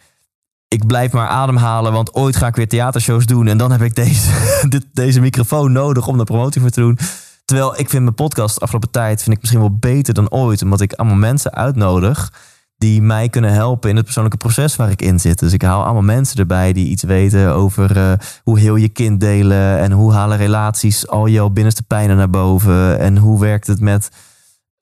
[0.68, 3.48] ik blijf maar ademhalen, want ooit ga ik weer theatershows doen.
[3.48, 4.32] En dan heb ik deze,
[4.94, 6.98] deze microfoon nodig om de promotie voor te doen.
[7.46, 10.62] Terwijl ik vind mijn podcast afgelopen tijd vind ik misschien wel beter dan ooit.
[10.62, 12.32] Omdat ik allemaal mensen uitnodig
[12.80, 15.40] die mij kunnen helpen in het persoonlijke proces waar ik in zit.
[15.40, 18.12] Dus ik haal allemaal mensen erbij die iets weten over uh,
[18.44, 19.80] hoe heel je kind delen.
[19.80, 23.00] En hoe halen relaties al jouw binnenste pijnen naar boven.
[23.00, 24.10] En hoe werkt het met,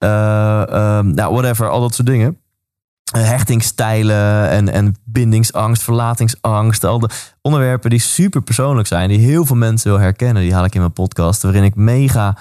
[0.04, 2.38] uh, uh, nou whatever, al dat soort dingen.
[3.08, 6.84] Eh, hechtingstijlen en, en bindingsangst, verlatingsangst.
[6.84, 7.10] Al de
[7.42, 10.80] onderwerpen die super persoonlijk zijn, die heel veel mensen wil herkennen, die haal ik in
[10.80, 11.42] mijn podcast.
[11.42, 12.36] Waarin ik mega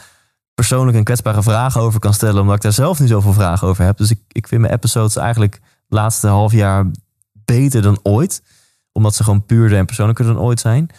[0.57, 3.85] persoonlijk en kwetsbare vragen over kan stellen, omdat ik daar zelf niet zoveel vragen over
[3.85, 3.97] heb.
[3.97, 6.85] Dus ik, ik vind mijn episodes eigenlijk het laatste half jaar
[7.33, 8.43] beter dan ooit.
[8.91, 10.89] Omdat ze gewoon puurder en persoonlijker dan ooit zijn.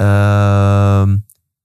[0.00, 1.14] Uh,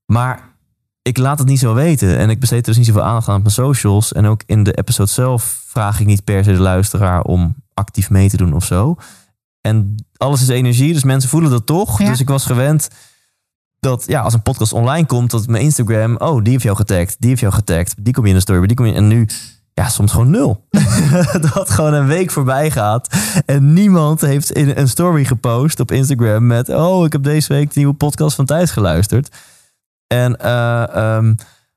[0.06, 0.56] maar
[1.02, 2.18] ik laat het niet zo weten.
[2.18, 4.14] En ik besteed er dus niet zoveel aandacht aan op mijn socials.
[4.14, 8.10] En ook in de episode zelf vraag ik niet per se de luisteraar om actief
[8.10, 8.96] mee te doen of zo.
[9.62, 11.98] En alles is energie, dus mensen voelen dat toch.
[11.98, 12.90] Dus ik was gewend
[13.84, 17.16] dat ja, als een podcast online komt, dat mijn Instagram, oh, die heeft jou getagd,
[17.20, 19.28] die heeft jou getagd, die kom je in de story, die kom je en nu,
[19.74, 20.68] ja, soms gewoon nul.
[21.54, 23.16] dat gewoon een week voorbij gaat
[23.46, 27.68] en niemand heeft in een story gepost op Instagram met, oh, ik heb deze week
[27.68, 29.36] de nieuwe podcast van Thijs geluisterd.
[30.08, 31.36] En uh, um,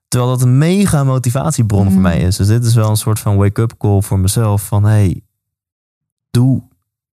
[0.09, 2.01] Terwijl dat een mega motivatiebron voor mm.
[2.01, 2.37] mij is.
[2.37, 4.63] Dus dit is wel een soort van wake-up call voor mezelf.
[4.63, 5.21] Van hey,
[6.31, 6.63] doe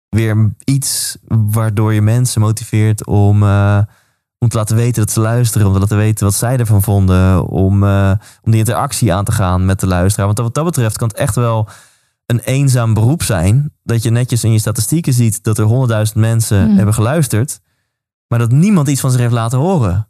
[0.10, 3.82] weer iets waardoor je mensen motiveert om, uh,
[4.42, 5.68] om te laten weten dat ze luisteren.
[5.68, 7.46] Om te laten weten wat zij ervan vonden.
[7.46, 8.12] Om, uh,
[8.42, 10.26] om die interactie aan te gaan met de luisteraar.
[10.26, 11.70] Want wat dat betreft kan het echt wel
[12.26, 13.74] een eenzaam beroep zijn.
[13.84, 16.76] Dat je netjes in je statistieken ziet dat er honderdduizend mensen mm.
[16.76, 17.60] hebben geluisterd.
[18.28, 20.08] Maar dat niemand iets van zich heeft laten horen.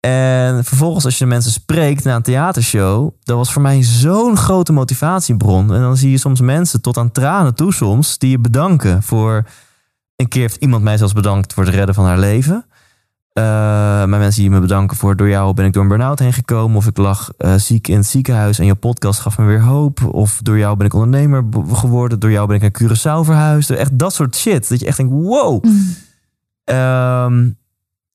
[0.00, 4.36] En vervolgens, als je de mensen spreekt na een theatershow, dat was voor mij zo'n
[4.36, 5.74] grote motivatiebron.
[5.74, 9.46] En dan zie je soms mensen tot aan tranen toe soms, die je bedanken voor.
[10.16, 12.66] Een keer heeft iemand mij zelfs bedankt voor het redden van haar leven.
[13.38, 16.32] Uh, maar mensen die me bedanken voor door jou ben ik door een burn-out heen
[16.32, 16.76] gekomen.
[16.76, 20.04] Of ik lag uh, ziek in het ziekenhuis en je podcast gaf me weer hoop.
[20.04, 22.20] Of door jou ben ik ondernemer geworden.
[22.20, 23.70] Door jou ben ik naar Curaçao verhuisd.
[23.70, 24.68] Echt dat soort shit.
[24.68, 25.64] Dat je echt denkt, wow.
[25.64, 25.94] Mm.
[26.64, 27.58] Um,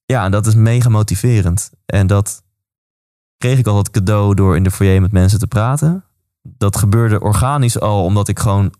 [0.06, 1.72] ja, dat is mega motiverend.
[1.86, 2.44] En dat
[3.38, 6.04] kreeg ik al het cadeau door in de foyer met mensen te praten.
[6.42, 8.74] Dat gebeurde organisch al, omdat ik gewoon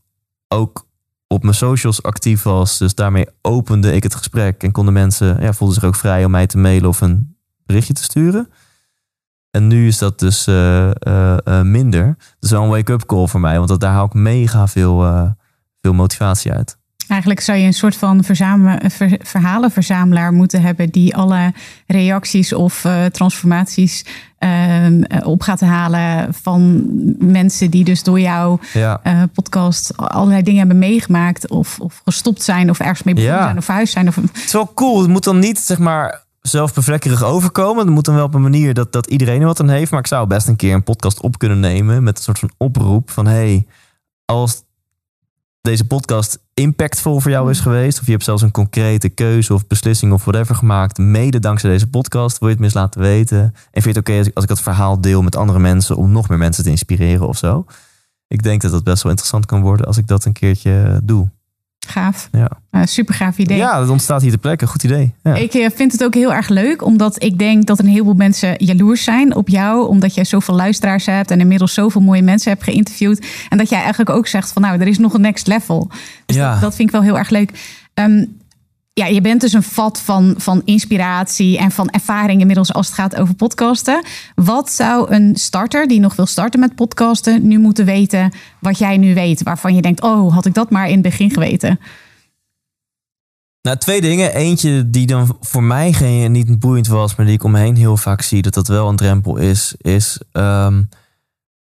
[0.48, 0.88] ook
[1.34, 2.78] op mijn socials actief was.
[2.78, 6.32] Dus daarmee opende ik het gesprek en konden mensen, ja, voelden zich ook vrij om
[6.32, 8.50] mij te mailen of een berichtje te sturen.
[9.52, 12.18] En nu is dat dus uh, uh, minder.
[12.40, 15.34] Dus wel een wake-up call voor mij, want daar haal ik mega veel,
[15.82, 16.78] veel motivatie uit.
[17.08, 21.54] Eigenlijk zou je een soort van ver, verhalenverzamelaar moeten hebben die alle
[21.88, 24.06] reacties of uh, transformaties
[24.40, 24.88] uh,
[25.24, 26.86] op gaat halen van
[27.20, 29.02] mensen die dus door jouw ja.
[29.04, 33.58] uh, podcast allerlei dingen hebben meegemaakt of, of gestopt zijn of ergens mee begonnen zijn
[33.58, 34.08] of verhuisd zijn.
[34.08, 34.16] Of...
[34.16, 35.02] Het is wel cool.
[35.02, 37.86] Het moet dan niet zeg maar zelfbevlekkerig overkomen.
[37.86, 39.92] Het moet dan wel op een manier dat, dat iedereen er wat aan heeft.
[39.92, 42.52] Maar ik zou best een keer een podcast op kunnen nemen met een soort van
[42.58, 43.66] oproep van hey,
[44.26, 44.64] als
[45.64, 48.00] deze podcast impactvol voor jou is geweest.
[48.00, 50.98] Of je hebt zelfs een concrete keuze of beslissing of whatever gemaakt.
[50.98, 52.38] Mede dankzij deze podcast.
[52.38, 53.40] Wil je het mis laten weten?
[53.72, 55.96] En vind je het oké als, als ik dat verhaal deel met andere mensen.
[55.96, 57.66] Om nog meer mensen te inspireren of zo?
[58.28, 61.30] Ik denk dat dat best wel interessant kan worden als ik dat een keertje doe.
[61.90, 62.30] Gaaf.
[62.32, 62.52] Ja.
[62.72, 63.58] Uh, super gaaf idee.
[63.58, 64.68] Ja, dat ontstaat hier te plekken.
[64.68, 65.14] Goed idee.
[65.24, 65.36] Ja.
[65.36, 68.56] Ik eh, vind het ook heel erg leuk, omdat ik denk dat een heleboel mensen
[68.58, 72.64] jaloers zijn op jou, omdat jij zoveel luisteraars hebt en inmiddels zoveel mooie mensen hebt
[72.64, 73.26] geïnterviewd.
[73.50, 75.90] En dat jij eigenlijk ook zegt van nou, er is nog een next level.
[76.26, 76.52] Dus ja.
[76.52, 77.52] dat, dat, vind ik wel heel erg leuk.
[77.94, 78.42] Um,
[78.94, 82.96] ja, je bent dus een vat van, van inspiratie en van ervaring inmiddels als het
[82.96, 84.06] gaat over podcasten.
[84.36, 88.98] Wat zou een starter die nog wil starten met podcasten nu moeten weten wat jij
[88.98, 89.44] nu weet?
[89.44, 91.80] Waarvan je denkt, oh, had ik dat maar in het begin geweten?
[93.62, 94.36] Nou, twee dingen.
[94.36, 98.22] Eentje die dan voor mij geen, niet boeiend was, maar die ik omheen heel vaak
[98.22, 100.20] zie dat dat wel een drempel is, is...
[100.32, 100.90] Um,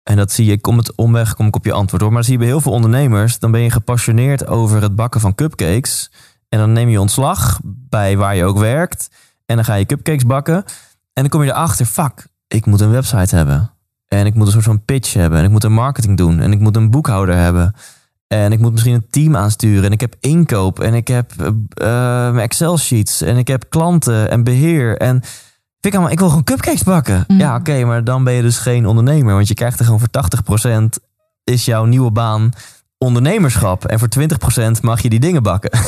[0.04, 2.12] en dat zie je, kom het omweg, kom ik op je antwoord hoor.
[2.12, 5.36] Maar zie je bij heel veel ondernemers, dan ben je gepassioneerd over het bakken van
[5.36, 6.12] cupcakes.
[6.50, 9.10] En dan neem je ontslag bij waar je ook werkt.
[9.46, 10.56] En dan ga je cupcakes bakken.
[11.14, 13.72] En dan kom je erachter, fuck, ik moet een website hebben.
[14.08, 15.40] En ik moet een soort van pitch hebben.
[15.40, 16.40] En ik moet een marketing doen.
[16.40, 17.76] En ik moet een boekhouder hebben.
[18.28, 19.84] En ik moet misschien een team aansturen.
[19.84, 20.80] En ik heb inkoop.
[20.80, 21.32] En ik heb
[21.82, 23.22] uh, Excel sheets.
[23.22, 24.98] En ik heb klanten en beheer.
[24.98, 25.22] En
[25.80, 27.24] ik, allemaal, ik wil gewoon cupcakes bakken.
[27.28, 27.40] Mm.
[27.40, 29.34] Ja, oké, maar dan ben je dus geen ondernemer.
[29.34, 31.04] Want je krijgt er gewoon voor 80%
[31.44, 32.52] is jouw nieuwe baan
[33.00, 33.86] ondernemerschap.
[33.86, 34.08] En voor
[34.78, 35.72] 20% mag je die dingen bakken.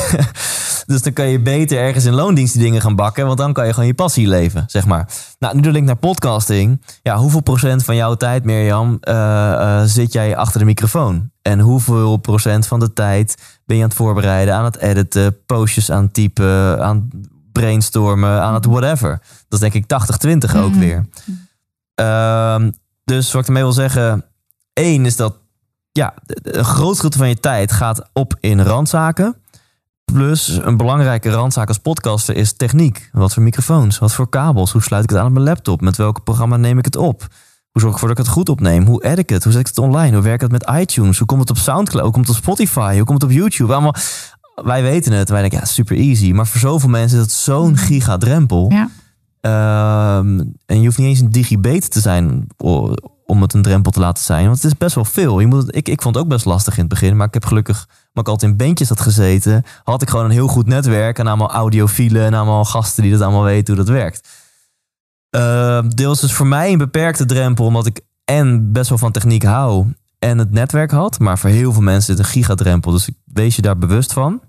[0.85, 3.25] dus dan kan je beter ergens in loondienst die dingen gaan bakken.
[3.25, 5.09] Want dan kan je gewoon je passie leven, zeg maar.
[5.39, 6.81] Nou, nu de link naar podcasting.
[7.03, 11.31] Ja, hoeveel procent van jouw tijd, Mirjam, eh, eh, zit jij achter de microfoon?
[11.41, 15.91] En hoeveel procent van de tijd ben je aan het voorbereiden, aan het editen, postjes
[15.91, 19.09] aan het typen, aan het brainstormen, aan het whatever?
[19.09, 20.79] Dat is denk ik 80-20 ook Mhm.
[20.79, 21.05] weer.
[21.95, 22.71] Ehm,
[23.03, 24.25] dus wat ik ermee wil zeggen,
[24.73, 25.39] één is dat
[25.91, 29.35] ja, een groot gedeelte van je tijd gaat op in randzaken.
[30.05, 33.09] Plus een belangrijke randzaak als podcaster is techniek.
[33.11, 35.97] Wat voor microfoons, wat voor kabels, hoe sluit ik het aan op mijn laptop, met
[35.97, 37.27] welk programma neem ik het op?
[37.71, 38.85] Hoe zorg ik ervoor dat ik het goed opneem?
[38.85, 39.43] Hoe edit ik het?
[39.43, 40.13] Hoe zet ik het online?
[40.13, 41.17] Hoe werkt het met iTunes?
[41.17, 42.03] Hoe komt het op Soundcloud?
[42.03, 42.95] Hoe komt het op Spotify?
[42.95, 43.73] Hoe komt het op YouTube?
[43.73, 43.95] Allemaal,
[44.55, 45.29] wij weten het.
[45.29, 46.31] Wij denken, ja, super easy.
[46.31, 48.71] Maar voor zoveel mensen is het zo'n gigadrempel.
[48.71, 48.89] Ja.
[49.41, 52.47] Ehm, en je hoeft niet eens een digibet te zijn
[53.31, 54.45] om het een drempel te laten zijn.
[54.45, 55.39] Want het is best wel veel.
[55.39, 57.17] Je moet, ik, ik vond het ook best lastig in het begin.
[57.17, 60.31] Maar ik heb gelukkig, maar ik altijd in bandjes had gezeten, had ik gewoon een
[60.31, 61.19] heel goed netwerk.
[61.19, 64.27] En allemaal audiofielen en allemaal gasten die dat allemaal weten hoe dat werkt.
[65.29, 69.43] Ehm, deels dus voor mij een beperkte drempel, omdat ik en best wel van techniek
[69.43, 71.19] hou en het netwerk had.
[71.19, 72.91] Maar voor heel veel mensen is het een gigadrempel.
[72.91, 74.41] Dus wees je daar bewust van.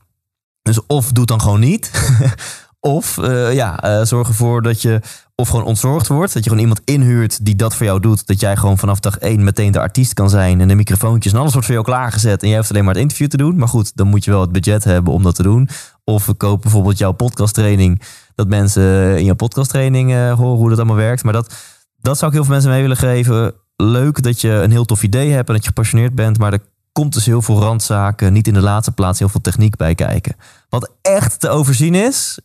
[0.62, 1.90] Dus of doe dan gewoon niet.
[2.80, 5.00] of eh, ja, eh, zorg ervoor dat je
[5.42, 6.32] of gewoon ontzorgd wordt.
[6.32, 8.26] Dat je gewoon iemand inhuurt die dat voor jou doet.
[8.26, 10.60] Dat jij gewoon vanaf dag één meteen de artiest kan zijn.
[10.60, 12.42] En de microfoontjes en alles wordt voor jou klaargezet.
[12.42, 13.56] En jij hoeft alleen maar het interview te doen.
[13.56, 15.68] Maar goed, dan moet je wel het budget hebben om dat te doen.
[16.04, 18.02] Of we kopen bijvoorbeeld jouw podcasttraining.
[18.34, 21.22] Dat mensen in jouw podcasttraining eh, horen hoe dat allemaal werkt.
[21.22, 21.54] Maar dat,
[21.96, 23.54] dat zou ik heel veel mensen mee willen geven.
[23.76, 26.38] Leuk dat je een heel tof idee hebt en dat je gepassioneerd bent.
[26.38, 26.62] Maar er
[26.92, 28.32] komt dus heel veel randzaken.
[28.32, 30.36] Niet in de laatste plaats heel veel techniek bij kijken.
[30.68, 32.38] Wat echt te overzien is.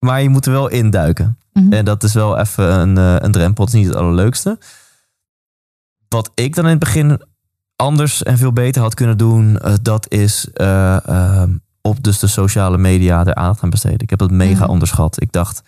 [0.00, 1.38] Maar je moet er wel induiken.
[1.52, 1.72] Mhm.
[1.72, 3.64] En dat is wel even een, eh, een drempel.
[3.64, 4.58] Het is niet het allerleukste.
[6.08, 7.22] Wat ik dan in het begin
[7.76, 11.50] anders en veel beter had kunnen doen, eh, dat is eh, ehm,
[11.82, 13.98] op dus de sociale media er aandacht aan besteden.
[14.00, 14.70] Ik heb dat mega Mhm.
[14.70, 15.22] onderschat.
[15.22, 15.62] Ik dacht,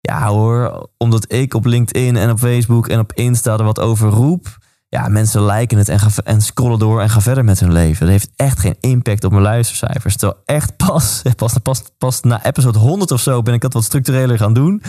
[0.00, 4.08] ja hoor, omdat ik op LinkedIn en op Facebook en op Insta er wat over
[4.08, 4.58] roep.
[4.90, 8.00] Ja, mensen liken het en, gaan, en scrollen door en gaan verder met hun leven.
[8.00, 10.16] Dat heeft echt geen impact op mijn luistercijfers.
[10.16, 13.84] Terwijl echt pas, pas, pas, pas na episode 100 of zo ben ik dat wat
[13.84, 14.82] structureler gaan doen.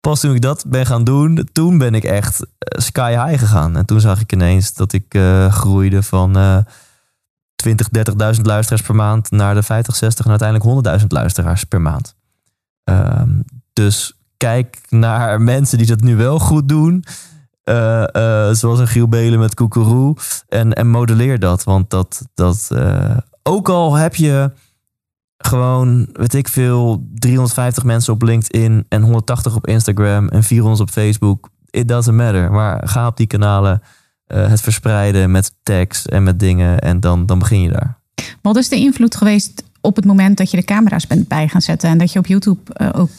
[0.00, 3.76] Pas toen ik dat ben gaan doen, toen ben ik echt eh, sky high gegaan.
[3.76, 6.58] En toen zag ik ineens dat ik eh, groeide van eh
[7.56, 7.88] 20,
[8.36, 12.14] 30.000 luisteraars per maand naar de 50, 60 en uiteindelijk 100.000 luisteraars per maand.
[12.84, 13.30] Ehm,
[13.72, 17.04] dus kijk naar mensen die dat nu wel goed doen.
[17.66, 20.16] Eh, eh, zoals een Giel Belen met Koekeroe.
[20.48, 21.64] En, en modelleer dat.
[21.64, 24.52] Want dat, dat eh, ook al heb je
[25.38, 30.90] gewoon, weet ik veel, 350 mensen op LinkedIn en 180 op Instagram en 400 op
[30.90, 31.48] Facebook.
[31.70, 32.52] It doesn't matter.
[32.52, 33.82] Maar ga op die kanalen
[34.26, 37.98] het verspreiden met tags en met dingen en dan, dan begin je daar.
[38.42, 41.62] Wat is de invloed geweest op het moment dat je de camera's bent bij gaan
[41.62, 43.10] zetten en dat je op YouTube ook.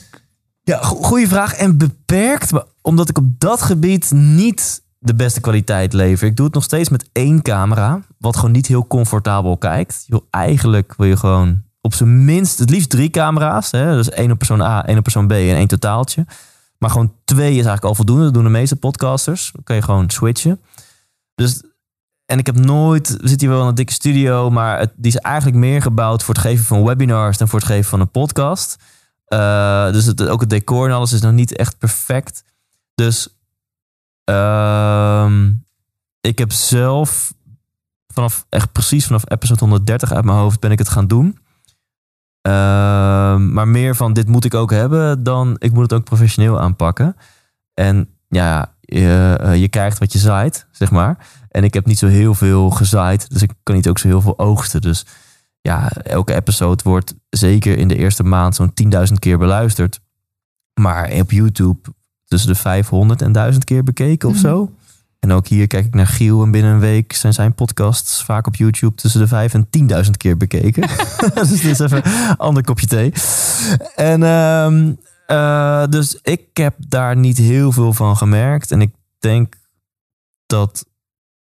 [0.67, 1.53] Ja, go- goede vraag.
[1.53, 2.51] En beperkt,
[2.81, 6.27] omdat ik op dat gebied niet de beste kwaliteit lever.
[6.27, 10.03] Ik doe het nog steeds met één camera, wat gewoon niet heel comfortabel kijkt.
[10.07, 13.71] Je eigenlijk wil je gewoon op zijn minst, het liefst drie camera's.
[13.71, 13.95] Hè?
[13.95, 16.25] Dus één op persoon A, één op persoon B en één totaaltje.
[16.77, 18.23] Maar gewoon twee is eigenlijk al voldoende.
[18.23, 19.49] Dat doen de meeste podcasters.
[19.53, 20.61] Dan kan je gewoon switchen.
[21.35, 21.61] Dus,
[22.25, 25.11] en ik heb nooit, we zitten hier wel in een dikke studio, maar het, die
[25.11, 28.11] is eigenlijk meer gebouwd voor het geven van webinars dan voor het geven van een
[28.11, 28.75] podcast.
[29.33, 32.43] Uh, dus het, ook het decor en alles is nog niet echt perfect.
[32.95, 33.27] Dus
[34.29, 35.31] uh,
[36.21, 37.33] ik heb zelf
[38.13, 41.37] vanaf echt precies vanaf episode 130 uit mijn hoofd ben ik het gaan doen.
[42.47, 42.53] Uh,
[43.35, 47.15] maar meer van dit moet ik ook hebben dan ik moet het ook professioneel aanpakken.
[47.73, 51.27] En ja, je, uh, je krijgt wat je zaait, zeg maar.
[51.49, 54.21] En ik heb niet zo heel veel gezaaid, dus ik kan niet ook zo heel
[54.21, 54.81] veel oogsten.
[54.81, 55.05] Dus
[55.67, 59.99] ja, elke episode wordt zeker in de eerste maand zo'n 10.000 keer beluisterd.
[60.79, 61.79] Maar op YouTube
[62.25, 64.43] tussen de 500 en 1000 keer bekeken of Mhm.
[64.43, 64.71] zo.
[65.19, 68.47] En ook hier kijk ik naar Giel en binnen een week zijn zijn podcasts vaak
[68.47, 70.89] op YouTube tussen de 5 en 10.000 keer bekeken.
[71.35, 73.13] dus dit is even een ander kopje thee.
[73.95, 74.91] En uh,
[75.37, 78.71] uh, dus ik heb daar niet heel veel van gemerkt.
[78.71, 79.55] En ik denk
[80.45, 80.85] dat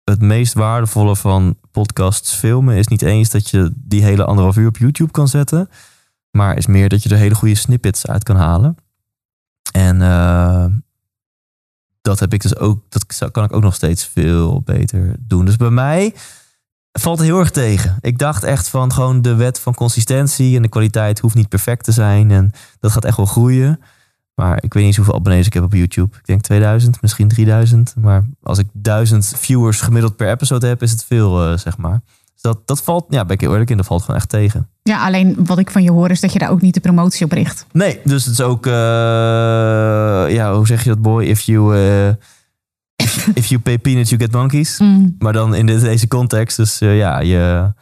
[0.04, 4.68] het meest waardevolle van podcasts filmen is niet eens dat je die hele anderhalf uur
[4.68, 5.70] op YouTube kan zetten.
[6.32, 8.78] Maar is meer dat je er hele goede snippets uit kan halen.
[9.72, 10.66] En uh,
[12.02, 15.46] dat heb ik dus ook, dat kan ik ook nog steeds veel beter doen.
[15.46, 16.16] Dus bij mij
[16.92, 17.98] valt het heel erg tegen.
[18.02, 21.84] Ik dacht echt van gewoon de wet van consistentie en de kwaliteit hoeft niet perfect
[21.84, 22.32] te zijn.
[22.32, 23.80] En dat gaat echt wel groeien.
[24.40, 26.18] Maar ik weet niet hoeveel abonnees ik heb op YouTube.
[26.18, 27.94] Ik denk 2000, misschien 3000.
[27.98, 32.02] Maar als ik 1000 viewers gemiddeld per episode heb, is het veel, eh, zeg maar.
[32.34, 34.70] Dus dat, dat valt, ja, ben ik heel eerlijk in, dat valt gewoon echt tegen.
[34.84, 37.26] Ja, alleen wat ik van je hoor is dat je daar ook niet de promotie
[37.26, 37.66] op richt.
[37.72, 38.74] Nee, dus het is ook, eh,
[40.34, 41.24] ja, hoe zeg je dat, boy?
[41.24, 42.14] If you, eh,
[43.34, 44.80] if you pay peanuts, you get monkeys.
[44.82, 45.16] Mm.
[45.20, 47.74] Maar dan in deze context, dus ja, je,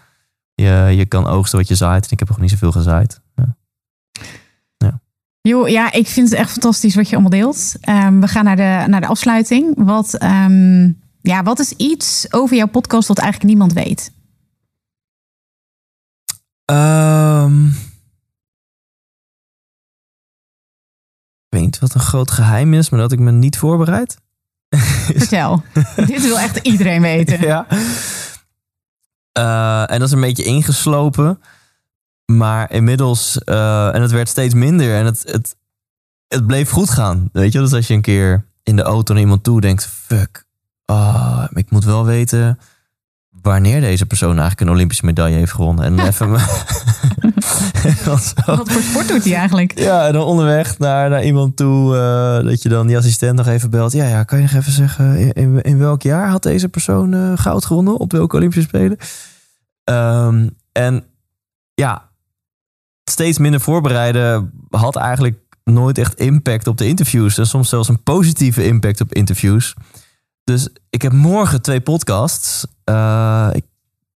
[0.54, 2.06] je, je kan oogsten wat je zaait.
[2.06, 3.24] En ik heb nog niet zoveel gezaaid.
[5.48, 7.76] Jo, ja, ik vind het echt fantastisch wat je allemaal deelt.
[7.82, 9.74] Ehm, we gaan naar de, naar de afsluiting.
[9.76, 10.92] Wat, ehm,
[11.22, 14.12] ja, wat is iets over jouw podcast wat eigenlijk niemand weet?
[16.66, 17.74] Ehm, ik
[21.50, 24.18] weet niet wat een groot geheim is, maar dat ik me niet voorbereid.
[25.16, 25.64] Vertel.
[26.08, 27.42] Dit wil echt iedereen weten.
[27.42, 27.68] ja.
[29.32, 31.40] Eh, en dat is een beetje ingeslopen.
[32.26, 34.96] Maar inmiddels, eh, en het werd steeds minder.
[34.96, 35.56] En het, het,
[36.28, 37.30] het bleef goed gaan.
[37.32, 40.46] Weet je, dus als je een keer in de auto naar iemand toe denkt: fuck,
[40.86, 42.60] ah, ik moet wel weten
[43.42, 45.86] wanneer deze persoon eigenlijk een Olympische medaille heeft gewonnen.
[45.86, 46.30] En even.
[48.06, 48.34] Wat
[48.72, 49.80] voor sport doet hij eigenlijk?
[49.80, 53.48] ja, en dan onderweg naar, naar iemand toe, eh, dat je dan die assistent nog
[53.48, 53.92] even belt.
[53.92, 57.14] Ja, ja, kan je nog even zeggen, in, in, in welk jaar had deze persoon
[57.14, 58.00] eh, goud gewonnen?
[58.00, 58.98] Op welke Olympische Spelen?
[59.84, 61.04] Ehm, en
[61.74, 62.10] ja,
[63.12, 67.38] steeds minder voorbereiden had eigenlijk nooit echt impact op de interviews.
[67.38, 69.74] En soms zelfs een positieve impact op interviews.
[70.44, 72.64] Dus ik heb morgen twee podcasts.
[73.52, 73.66] Ik,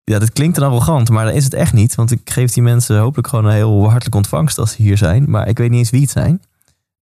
[0.03, 1.95] ja, dat klinkt dan arrogant, maar dat is het echt niet.
[1.95, 5.29] Want ik geef die mensen hopelijk gewoon een heel hartelijke ontvangst als ze hier zijn.
[5.29, 6.41] Maar ik weet niet eens wie het zijn.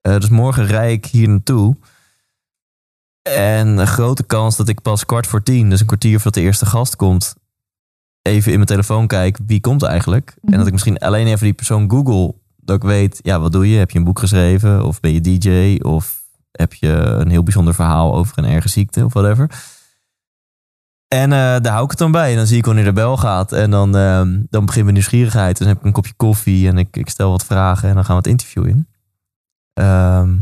[0.01, 1.77] Eh, dus morgen rij ik hier naartoe.
[3.23, 6.41] En een grote kans dat ik pas kwart voor tien, dus een kwartier voordat de
[6.41, 7.35] eerste gast komt,
[8.27, 10.37] even in mijn telefoon kijk wie komt eigenlijk.
[10.41, 10.53] Mhm.
[10.53, 12.35] En dat ik misschien alleen even die persoon google.
[12.57, 13.79] Dat ik weet, ja, wat doe je?
[13.79, 14.85] Heb je een boek geschreven?
[14.85, 15.81] Of ben je DJ?
[15.83, 19.51] Of heb je een heel bijzonder verhaal over een erge ziekte of whatever?
[21.09, 22.31] En eh, daar hou ik het dan bij.
[22.31, 23.53] En dan zie ik wanneer de bel gaat.
[23.53, 25.59] En dan, ehm, dan begint mijn nieuwsgierigheid.
[25.59, 27.89] Dan heb ik een kopje koffie en ik, ik stel wat vragen.
[27.89, 28.89] En dan gaan we het interview in.
[29.73, 30.37] Ehm,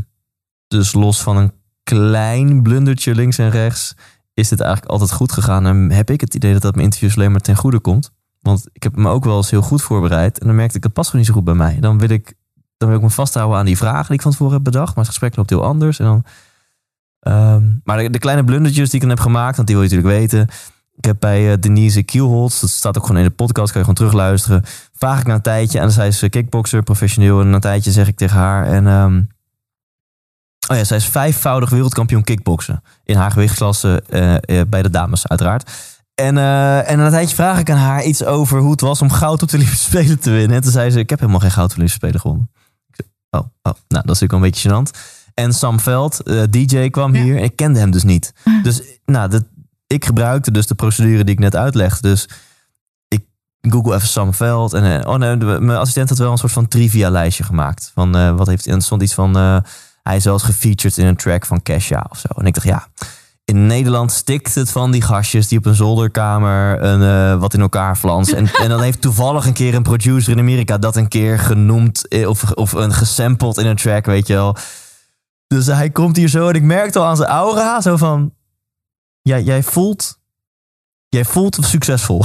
[0.68, 3.94] dus los van een klein blundertje links en rechts...
[4.34, 5.66] is dit eigenlijk altijd goed gegaan.
[5.66, 8.10] En heb ik het idee dat dat mijn interviews alleen maar ten goede komt.
[8.40, 10.38] Want ik heb me ook wel eens heel goed voorbereid.
[10.38, 11.76] En dan merkte ik, het past gewoon niet zo goed bij mij.
[11.80, 12.34] Dan wil ik,
[12.76, 14.88] dan wil ik me vasthouden aan die vragen die ik van tevoren heb bedacht.
[14.88, 15.98] Maar het gesprek loopt heel anders.
[15.98, 16.24] En dan,
[17.20, 20.20] ehm, maar de, kleine blundertjes die ik dan heb gemaakt, want die wil je natuurlijk
[20.20, 20.48] weten.
[20.96, 23.86] Ik heb bij eh, Denise Kielholz, dat staat ook gewoon in de podcast, kan je
[23.86, 24.62] gewoon terugluisteren.
[24.92, 27.40] Vraag ik na een tijdje, en dan is eh, kickboxer, professioneel.
[27.40, 29.22] En na een tijdje zeg ik tegen haar, en ehm,
[30.70, 32.82] oh ja, zij is vijfvoudig wereldkampioen kickboksen.
[33.04, 35.70] In haar gewichtsklasse eh, eh, bij de dames, uiteraard.
[36.14, 39.02] En, eh, en na een tijdje vraag ik aan haar iets over hoe het was
[39.02, 40.56] om goud op de Olympische Spelen te winnen.
[40.56, 42.50] En toen zei ze, ik heb helemaal geen goud op de Olympische Spelen gewonnen.
[42.88, 45.00] Ik zei, oh, oh, nou, dat is natuurlijk wel een beetje gênant.
[45.34, 47.22] En Sam Veld, DJ, kwam Ja.
[47.22, 47.36] hier.
[47.36, 48.32] En ik kende hem dus niet.
[48.62, 49.44] Dus nou, dat,
[49.86, 52.08] ik gebruikte dus de procedure die ik net uitlegde.
[52.08, 52.28] Dus
[53.08, 53.22] ik
[53.60, 54.72] google even Sam Veld.
[54.72, 57.90] En oh nee, de- mijn assistent had wel een soort van trivia lijstje gemaakt.
[57.94, 59.62] Van wat heeft en er stond iets van
[60.04, 62.28] hij is eens gefeatured in een track van Kesha of zo.
[62.36, 62.88] En ik dacht ja,
[63.44, 67.60] in Nederland stikt het van die gastjes die op een zolderkamer een, eh, wat in
[67.60, 68.36] elkaar flansen.
[68.36, 72.08] En, en dan heeft toevallig een keer een producer in Amerika dat een keer genoemd
[72.08, 74.56] eh, of, of een gesampled in een track, weet je wel.
[75.46, 78.34] Dus hij komt hier zo en ik merkte al aan zijn aura zo van,
[79.22, 80.18] ja, jij voelt,
[81.08, 82.24] jij voelt succesvol.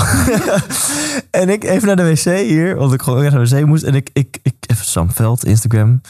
[1.32, 3.84] en ik even naar de wc hier, want ik gewoon naar de wc moest.
[3.84, 6.02] En ik, ik, ik even Sam Veld, Instagram,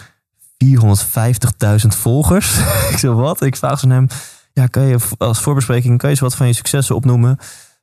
[0.66, 2.58] 450.000 volgers.
[2.92, 3.42] ik zo wat?
[3.42, 4.08] Ik vraag ze aan hem,
[4.54, 7.38] ja, kan je als voorbespreking, kan je eens wat van je successen opnoemen?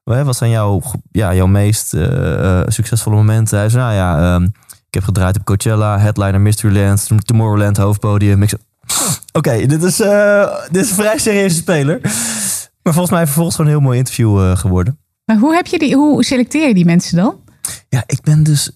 [0.04, 3.58] Wat zijn jouw, ja, jouw meest eh, eh, succesvolle momenten?
[3.58, 4.44] Hij zei, nou ja, ehm,
[4.88, 8.42] ik heb gedraaid op Coachella, Headliner Mysteryland, Tomorrowland hoofdpodium.
[8.42, 8.52] Ik
[9.32, 12.00] Oké, dit, is, eh, dit is een vrij serieuze speler.
[12.82, 14.98] Maar volgens mij vervolgens gewoon een heel mooi interview geworden.
[15.24, 17.40] Maar hoe, heb je die, hoe selecteer je die mensen dan?
[17.88, 18.70] Ja, ik ben dus,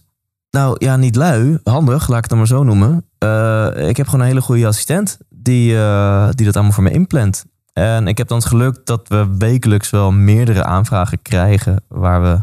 [0.51, 3.10] nou ja, niet lui, handig, laat ik het dan maar zo noemen.
[3.21, 6.91] Eh, ik heb gewoon een hele goede assistent die, eh, die dat allemaal voor me
[6.91, 7.45] inplant.
[7.73, 12.43] En ik heb dan het geluk dat we wekelijks wel meerdere aanvragen krijgen waar we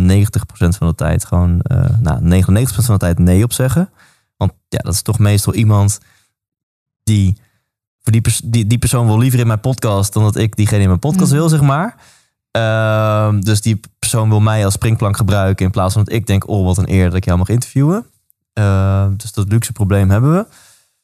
[0.00, 3.90] 90% van de tijd gewoon, eh nou 99% van de tijd nee op zeggen.
[4.36, 5.98] Want ja, dat is toch meestal iemand
[7.02, 7.36] die,
[8.02, 10.80] voor die, pers- die, die persoon wil liever in mijn podcast dan dat ik diegene
[10.82, 11.38] in mijn podcast Mhm.
[11.40, 11.96] wil, zeg maar.
[12.50, 16.48] Ehm, dus die persoon wil mij als springplank gebruiken in plaats van dat ik denk,
[16.48, 18.06] oh wat een eer dat ik jou mag interviewen.
[18.58, 20.46] Ehm, dus dat luxe probleem hebben we.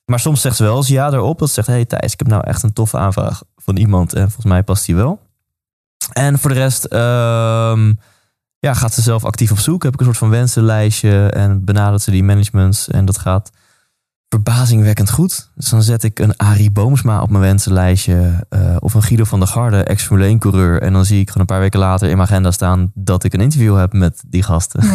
[0.04, 1.38] Maar soms zegt ze wel eens ja erop.
[1.38, 4.22] Dat ze zegt, hey Thijs, ik heb nou echt een toffe aanvraag van iemand en
[4.22, 5.20] volgens mij past die wel.
[6.12, 7.92] En voor de rest ehm,
[8.58, 9.82] ja, gaat ze zelf actief op zoek.
[9.82, 12.88] Heb ik een soort van wensenlijstje en benadert ze die managements.
[12.88, 13.50] En dat gaat
[14.34, 15.50] verbazingwekkend goed.
[15.54, 18.46] Dus dan zet ik een Arie Boomsma op mijn wensenlijstje.
[18.48, 20.82] eh, of een Guido van der Garde, ex-Formule 1 coureur.
[20.82, 23.34] En dan zie ik gewoon een paar weken later in mijn agenda staan dat ik
[23.34, 24.80] een interview heb met die gasten.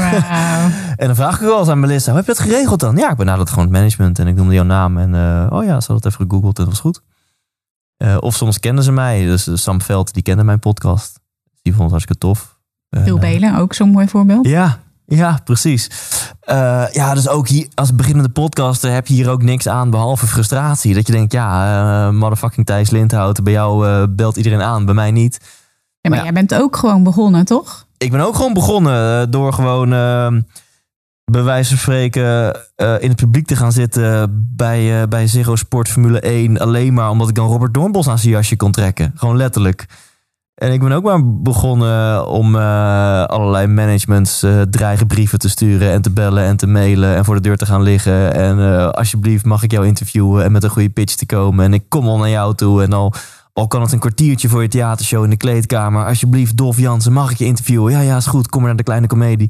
[0.96, 2.96] En dan vraag ik wel eens aan Melissa, hoe heb je dat geregeld dan?
[2.96, 4.98] Ja, ik benaderde gewoon het management en ik noemde jouw naam.
[4.98, 7.02] En eh, oh ja, ze had het even gegoogeld en dat was goed.
[7.98, 9.26] Eh, of soms kenden ze mij.
[9.26, 11.20] Dus Sam Veld, die kende mijn podcast.
[11.62, 12.60] Die vond het hartstikke tof.
[12.90, 14.48] Eh, Belen, ook zo'n mooi voorbeeld.
[14.48, 14.80] ja,
[15.10, 15.89] ja, precies.
[16.41, 20.28] Eh, ja, dus ook hier als beginnende podcaster heb je hier ook niks aan behalve
[20.28, 20.93] frustratie.
[20.93, 24.93] Dat je denkt, ja, eh, motherfucking Thijs Lindhout, bij jou eh, belt iedereen aan, bij
[24.93, 25.39] mij niet.
[26.01, 26.24] Ja, maar Ja.
[26.24, 27.86] jij bent ook gewoon begonnen, toch?
[27.97, 30.28] Ik ben ook gewoon begonnen door gewoon eh,
[31.26, 36.20] bij wijze van spreken in het publiek te gaan zitten bij, bij Zero Sport Formule
[36.20, 36.57] 1.
[36.60, 39.12] Alleen maar omdat ik dan Robert Doornbos aan zijn jasje kon trekken.
[39.16, 39.86] Gewoon letterlijk.
[40.60, 46.01] En ik ben ook maar begonnen om eh, allerlei managements eh dreigbrieven te sturen en
[46.01, 48.34] te bellen en te mailen en voor de deur te gaan liggen.
[48.34, 51.66] En eh, alsjeblieft mag ik jou interviewen en met een goede pitch te komen.
[51.66, 53.14] En ik kom al naar jou toe en al,
[53.53, 56.05] al kan het een kwartiertje voor je theatershow in de kleedkamer.
[56.05, 57.91] Alsjeblieft, Dolf Jansen, mag ik je interviewen?
[57.91, 58.49] Ja, ja, is goed.
[58.49, 59.49] Kom maar naar de kleine komedie.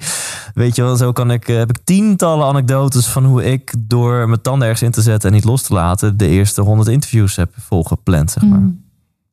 [0.54, 4.42] Weet je wel, zo kan ik, heb ik tientallen anekdotes van hoe ik door mijn
[4.42, 7.54] tanden ergens in te zetten en niet los te laten, de eerste honderd interviews heb
[7.58, 8.60] volgepland, zeg maar.
[8.60, 8.88] Mm.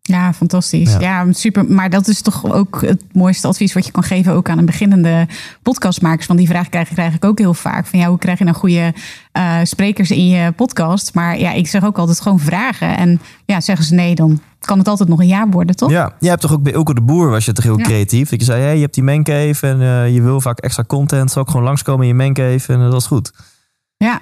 [0.07, 0.93] Ja, fantastisch.
[0.93, 1.01] Ja.
[1.01, 1.33] Ja.
[1.33, 1.65] super.
[1.65, 4.65] Maar dat is toch ook het mooiste advies wat je kan geven ook aan een
[4.67, 5.27] beginnende
[5.63, 6.27] podcastmakers.
[6.27, 7.87] Want die vraag krijg, krijg ik ook heel vaak.
[7.87, 8.95] Van ja, hoe krijg je nou goede
[9.33, 11.15] eh, sprekers in je podcast?
[11.15, 12.97] Maar ja, ik zeg ook altijd gewoon vragen.
[12.97, 15.91] En ja, zeggen ze nee, dan kan het altijd nog een ja worden, toch?
[15.91, 17.85] Ja, jij hebt toch ook bij Ilko de Boer was je toch heel Ja.
[17.85, 18.29] creatief.
[18.29, 21.31] Dat je zei, hey, je hebt die mancave en eh, je wil vaak extra content.
[21.31, 23.33] Zal ik gewoon langskomen in je mancave en dat is goed.
[23.97, 24.21] Ja.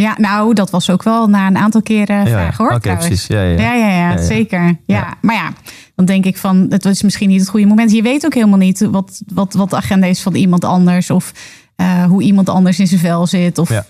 [0.00, 2.80] Ja, nou, dat was ook wel na een aantal keren vragen hoor.
[2.80, 3.26] Precies.
[3.26, 3.58] Ja, ja, ja.
[3.58, 4.22] Ja, ja, ja, Ja, ja.
[4.22, 4.62] zeker.
[4.62, 4.74] Ja.
[4.86, 5.14] Ja.
[5.20, 5.52] Maar ja,
[5.94, 7.92] dan denk ik van, het was misschien niet het goede moment.
[7.92, 11.10] Je weet ook helemaal niet wat, wat, wat de agenda is van iemand anders.
[11.10, 11.32] Of
[11.76, 13.58] eh, hoe iemand anders in zijn vel zit.
[13.58, 13.86] Of, Ja.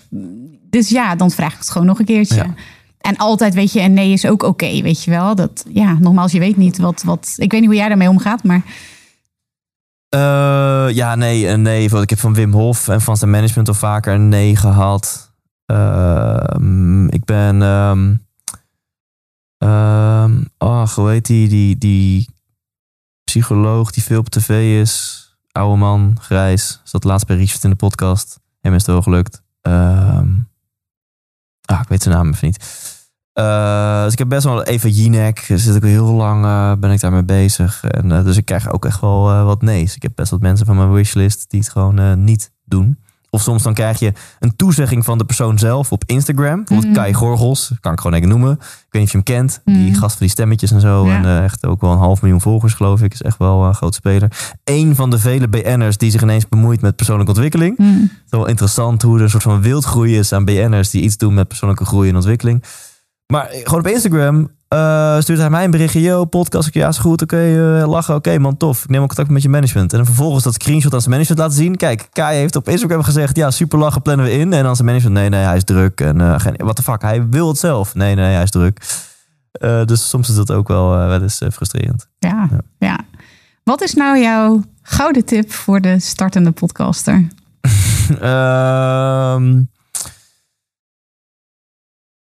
[0.69, 2.35] Dus ja, dan vraag ik het gewoon nog een keertje.
[2.35, 2.53] Ja.
[3.01, 5.35] En altijd weet je, en nee is ook oké, weet je wel.
[5.35, 7.33] Dat, ja, nogmaals, je weet niet wat, wat...
[7.37, 8.61] Ik weet niet hoe jij daarmee omgaat, maar...
[10.09, 11.89] Eh, ja, nee, een nee.
[11.89, 15.30] Want Ik heb van Wim Hof en van zijn management al vaker een nee gehad.
[15.71, 17.61] Ehm, ik ben...
[19.57, 21.77] ehm, ach, hoe heet die, die?
[21.77, 22.29] Die
[23.23, 25.19] psycholoog die veel op tv is.
[25.51, 26.81] Oude man, grijs.
[26.83, 28.39] Zat laatst bij Richard in de podcast.
[28.59, 29.43] Hem is het wel gelukt.
[31.71, 32.89] Ah, ik weet zijn naam even niet.
[33.33, 35.39] Eh, dus ik heb best wel even Jinek.
[35.39, 37.83] Zit ik heel lang eh, ben ik daarmee bezig.
[37.83, 39.95] En, eh, dus ik krijg ook echt wel wat nee's.
[39.95, 42.99] Ik heb best wat mensen van mijn wishlist die het gewoon niet doen.
[43.33, 46.55] Of soms dan krijg je een toezegging van de persoon zelf op Instagram.
[46.55, 46.93] Bijvoorbeeld Mhm.
[47.01, 48.51] Kai Gorgels, kan ik gewoon even noemen.
[48.51, 48.59] Ik
[48.89, 49.61] weet niet of je hem kent.
[49.65, 49.99] Die Mhm.
[49.99, 51.05] gast van die stemmetjes en zo.
[51.07, 51.15] Ja.
[51.17, 53.13] En eh, echt ook wel een half miljoen volgers geloof ik.
[53.13, 54.31] Is echt wel een groot speler.
[54.63, 57.77] Eén van de vele BN'ers die zich ineens bemoeit met persoonlijke ontwikkeling.
[57.77, 61.01] hm, Het is wel interessant hoe er een soort van wildgroei is aan BN'ers die
[61.01, 62.63] iets doen met persoonlijke groei en ontwikkeling.
[63.31, 66.01] Maar eh, gewoon op Instagram eh, stuurt hij mij een berichtje.
[66.01, 66.67] Yo, podcast.
[66.67, 67.21] Ik, ja, is goed.
[67.21, 68.15] Oké, eh, lachen.
[68.15, 68.83] Oké, man, tof.
[68.83, 69.91] Ik neem ook contact met je management.
[69.91, 71.75] En dan vervolgens dat screenshot aan zijn management laten zien.
[71.75, 74.53] Kijk, Kai heeft op Instagram gezegd, ja, super lachen, plannen we in.
[74.53, 76.01] En dan zijn management, nee, nee, hij is druk.
[76.01, 77.95] En uh, wat de fuck, hij wil het zelf.
[77.95, 78.81] Nee, nee, hij is druk.
[79.61, 82.07] Uh, dus soms is dat ook wel, uh, wel eens uh, frustrerend.
[82.19, 82.99] Ja, ja, ja.
[83.63, 87.27] Wat is nou jouw gouden tip voor de startende podcaster?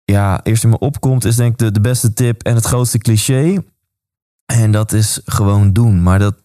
[0.06, 2.98] ja, eerst in me opkomt is denk ik de, de beste tip en het grootste
[2.98, 3.64] cliché.
[4.46, 6.04] En dat is gewoon doen.
[6.04, 6.36] Maar dat,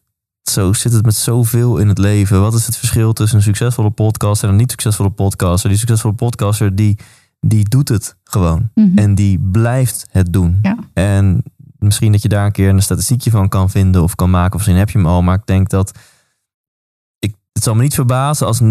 [0.42, 2.40] zo zit het met zoveel in het leven.
[2.40, 5.68] Wat is het verschil tussen een succesvolle podcaster en een niet succesvolle podcaster?
[5.68, 6.98] Die succesvolle podcaster, die,
[7.40, 8.70] die doet het gewoon.
[8.74, 8.98] Mhm.
[8.98, 10.58] En die blijft het doen.
[10.62, 10.76] Ja.
[10.92, 11.42] En
[11.78, 14.52] misschien dat je daar een keer een statistiekje van kan vinden of kan maken.
[14.52, 15.22] Of misschien heb je hem al.
[15.22, 15.98] Maar ik denk dat...
[17.18, 18.66] Ik, het zal me niet verbazen als 90%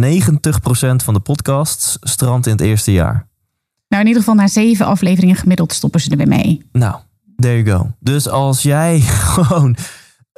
[1.03, 3.28] van de podcasts strandt in het eerste jaar.
[3.89, 6.65] Nou, in ieder geval na zeven afleveringen gemiddeld stoppen ze er weer mee.
[6.71, 6.95] Nou,
[7.35, 7.91] there you go.
[7.99, 8.99] Dus als jij
[9.33, 9.75] gewoon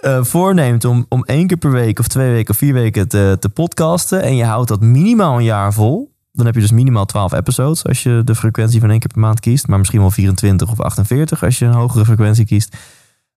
[0.06, 3.38] uh, voorneemt om, om één keer per week of twee weken of vier weken te,
[3.40, 7.06] te podcasten en je houdt dat minimaal een jaar vol, dan heb je dus minimaal
[7.06, 10.12] 12 episodes als je de frequentie van één keer per maand kiest, maar misschien wel
[10.12, 12.78] 24 of 48 als je een hogere frequentie kiest.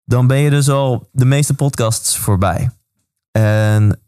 [0.05, 2.71] Dan ben je dus al de meeste podcasts voorbij.
[3.31, 4.01] En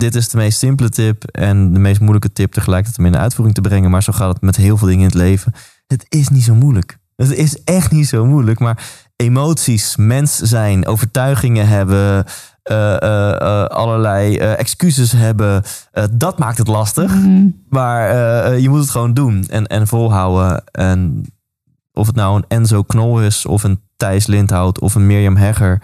[0.00, 3.18] dit is de meest simpele tip en de meest moeilijke tip tegelijkertijd om in de
[3.18, 3.90] uitvoering te brengen.
[3.90, 5.52] Maar zo gaat het met heel veel dingen in het leven.
[5.86, 6.98] Het is niet zo moeilijk.
[7.16, 8.58] Het is echt niet zo moeilijk.
[8.58, 8.82] Maar
[9.16, 12.24] emoties, mens zijn, overtuigingen hebben,
[12.70, 15.62] uh, uh, uh, allerlei excuses hebben,
[16.12, 17.14] dat maakt het lastig.
[17.14, 17.62] Mm.
[17.68, 20.64] Maar je moet het gewoon doen en, en volhouden.
[20.70, 21.24] En
[21.92, 25.82] of het nou een Enzo Knol is, of een Thijs Lindhout, of een Mirjam Hegger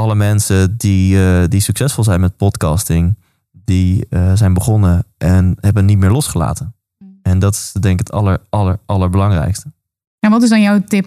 [0.00, 3.18] alle mensen die, uh, die succesvol zijn met podcasting,
[3.50, 6.74] die uh, zijn begonnen en hebben niet meer losgelaten.
[7.22, 9.72] En dat is denk ik het aller, aller, allerbelangrijkste.
[10.20, 11.06] En wat is dan jouw tip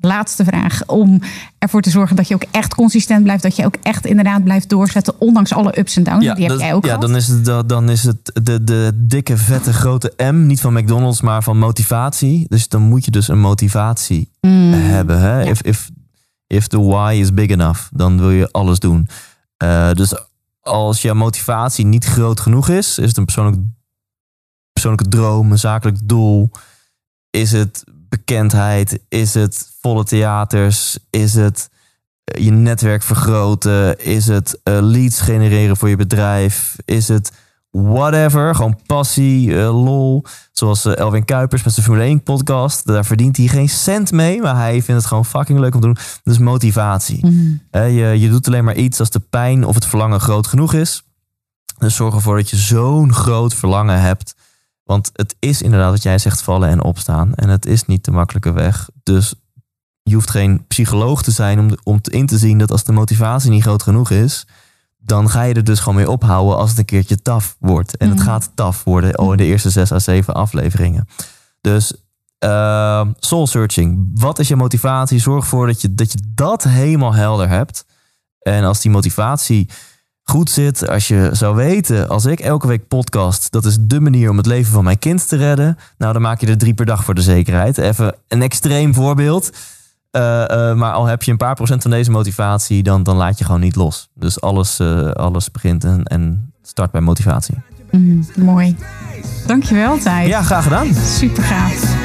[0.00, 0.86] laatste vraag.
[0.86, 1.20] Om
[1.58, 3.42] ervoor te zorgen dat je ook echt consistent blijft.
[3.42, 5.20] Dat je ook echt inderdaad blijft doorzetten.
[5.20, 6.24] Ondanks alle ups en downs.
[6.24, 9.36] Ja, die heb jij ook Ja, dan is, het, dan is het de, de dikke,
[9.36, 10.46] vette, grote M.
[10.46, 12.46] Niet van McDonald's, maar van motivatie.
[12.48, 14.72] Dus dan moet je dus een motivatie mm.
[14.72, 15.20] hebben.
[15.20, 15.44] Hè?
[15.44, 15.90] If, if,
[16.48, 19.08] if the why is big enough, dan wil je alles doen.
[19.62, 20.14] Uh, dus
[20.60, 23.62] als je motivatie niet groot genoeg is, is het een persoonlijk,
[24.72, 26.50] persoonlijke droom, een zakelijk doel.
[27.30, 29.00] Is het bekendheid?
[29.08, 30.98] Is het volle theaters?
[31.10, 31.70] Is het
[32.24, 33.98] eh, je netwerk vergroten?
[33.98, 36.76] Is het uh, leads genereren voor je bedrijf?
[36.84, 37.32] Is het
[37.82, 38.54] whatever?
[38.54, 40.24] Gewoon passie, uh, lol.
[40.52, 42.86] Zoals Elwin Kuipers met zijn Formule 1 podcast.
[42.86, 45.86] Daar verdient hij geen cent mee, maar hij vindt het gewoon fucking leuk om te
[45.86, 45.96] doen.
[46.22, 47.26] Dus motivatie.
[47.26, 47.60] Mm.
[47.72, 51.02] je, je doet alleen maar iets als de pijn of het verlangen groot genoeg is.
[51.78, 54.34] Dus zorg ervoor dat je zo'n groot verlangen hebt
[54.88, 57.34] want het is inderdaad wat jij zegt, vallen en opstaan.
[57.34, 58.88] En het is niet de makkelijke weg.
[59.02, 59.34] Dus
[60.02, 63.50] je hoeft geen psycholoog te zijn om, om in te zien dat als de motivatie
[63.50, 64.46] niet groot genoeg is,
[65.08, 67.96] dan ga je er dus gewoon mee ophouden als het een keertje taf wordt.
[67.96, 68.26] En het mhm.
[68.26, 71.08] gaat taf worden oh, in de eerste zes à zeven afleveringen.
[71.60, 71.92] Dus
[72.44, 74.10] uh, soul searching.
[74.14, 75.18] Wat is je motivatie?
[75.18, 77.84] Zorg ervoor dat je, dat je dat helemaal helder hebt.
[78.38, 79.68] En als die motivatie
[80.22, 80.88] goed zit.
[80.88, 84.46] Als je zou weten, als ik elke week podcast, dat is de manier om het
[84.46, 85.78] leven van mijn kind te redden.
[85.98, 87.78] Nou, dan maak je er drie per dag voor de zekerheid.
[87.78, 89.50] Even een extreem voorbeeld.
[90.16, 90.22] Uh,
[90.74, 93.60] maar al heb je een paar procent van deze motivatie, dan, dan laat je gewoon
[93.60, 94.08] niet los.
[94.14, 97.54] Dus alles, uh, alles begint en, en start bij motivatie.
[97.90, 98.76] Mm, mooi.
[99.46, 100.28] Dankjewel, Thijs.
[100.28, 100.94] Ja, graag gedaan.
[100.94, 101.96] Super gaaf.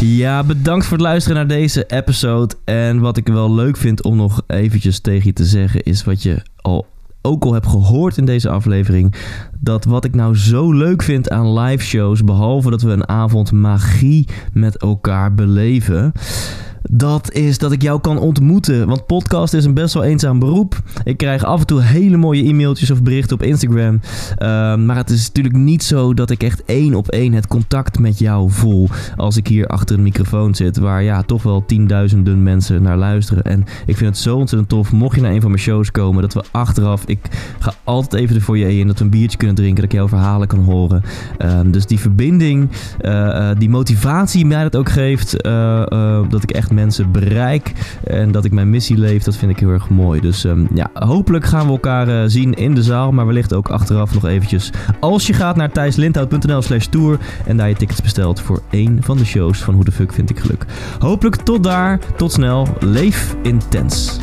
[0.00, 2.54] Ja, bedankt voor het luisteren naar deze episode.
[2.64, 6.22] En wat ik wel leuk vind om nog eventjes tegen je te zeggen, is wat
[6.22, 6.86] je al
[7.26, 9.14] ook al hebt gehoord in deze aflevering.
[9.60, 13.52] Dat wat ik nou zo leuk vind aan live shows, behalve dat we een avond
[13.52, 16.12] magie met elkaar beleven
[16.90, 18.86] dat is dat ik jou kan ontmoeten.
[18.86, 20.82] Want podcast is een best wel eenzaam beroep.
[21.04, 24.00] Ik krijg af en toe hele mooie e-mailtjes of berichten op Instagram.
[24.36, 27.98] Ehm, maar het is natuurlijk niet zo dat ik echt één op één het contact
[27.98, 28.88] met jou voel.
[29.16, 33.42] Als ik hier achter een microfoon zit, waar ja, toch wel tienduizenden mensen naar luisteren.
[33.42, 34.92] En ik vind het zo ontzettend tof.
[34.92, 37.02] Mocht je naar een van mijn shows komen, dat we achteraf.
[37.06, 37.18] Ik
[37.58, 40.08] ga altijd even de foyer in, dat we een biertje kunnen drinken, dat ik jouw
[40.08, 41.02] verhalen kan horen.
[41.38, 42.68] Ehm, dus die verbinding,
[43.00, 47.72] uh, die motivatie mij dat ook geeft, uh, dat ik echt mensen bereik
[48.04, 50.20] en dat ik mijn missie leef, dat vind ik heel erg mooi.
[50.20, 53.68] Dus um, ja, hopelijk gaan we elkaar uh, zien in de zaal, maar wellicht ook
[53.68, 54.70] achteraf nog eventjes.
[55.00, 59.16] Als je gaat naar thijslindhout.nl slash tour en daar je tickets bestelt voor één van
[59.16, 60.64] de shows van Hoe de Fuck Vind Ik Geluk.
[60.98, 64.18] Hopelijk tot daar, tot snel, leef intens.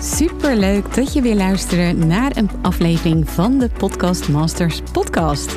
[0.00, 5.56] Super leuk dat je weer luistert naar een aflevering van de Podcast Masters podcast.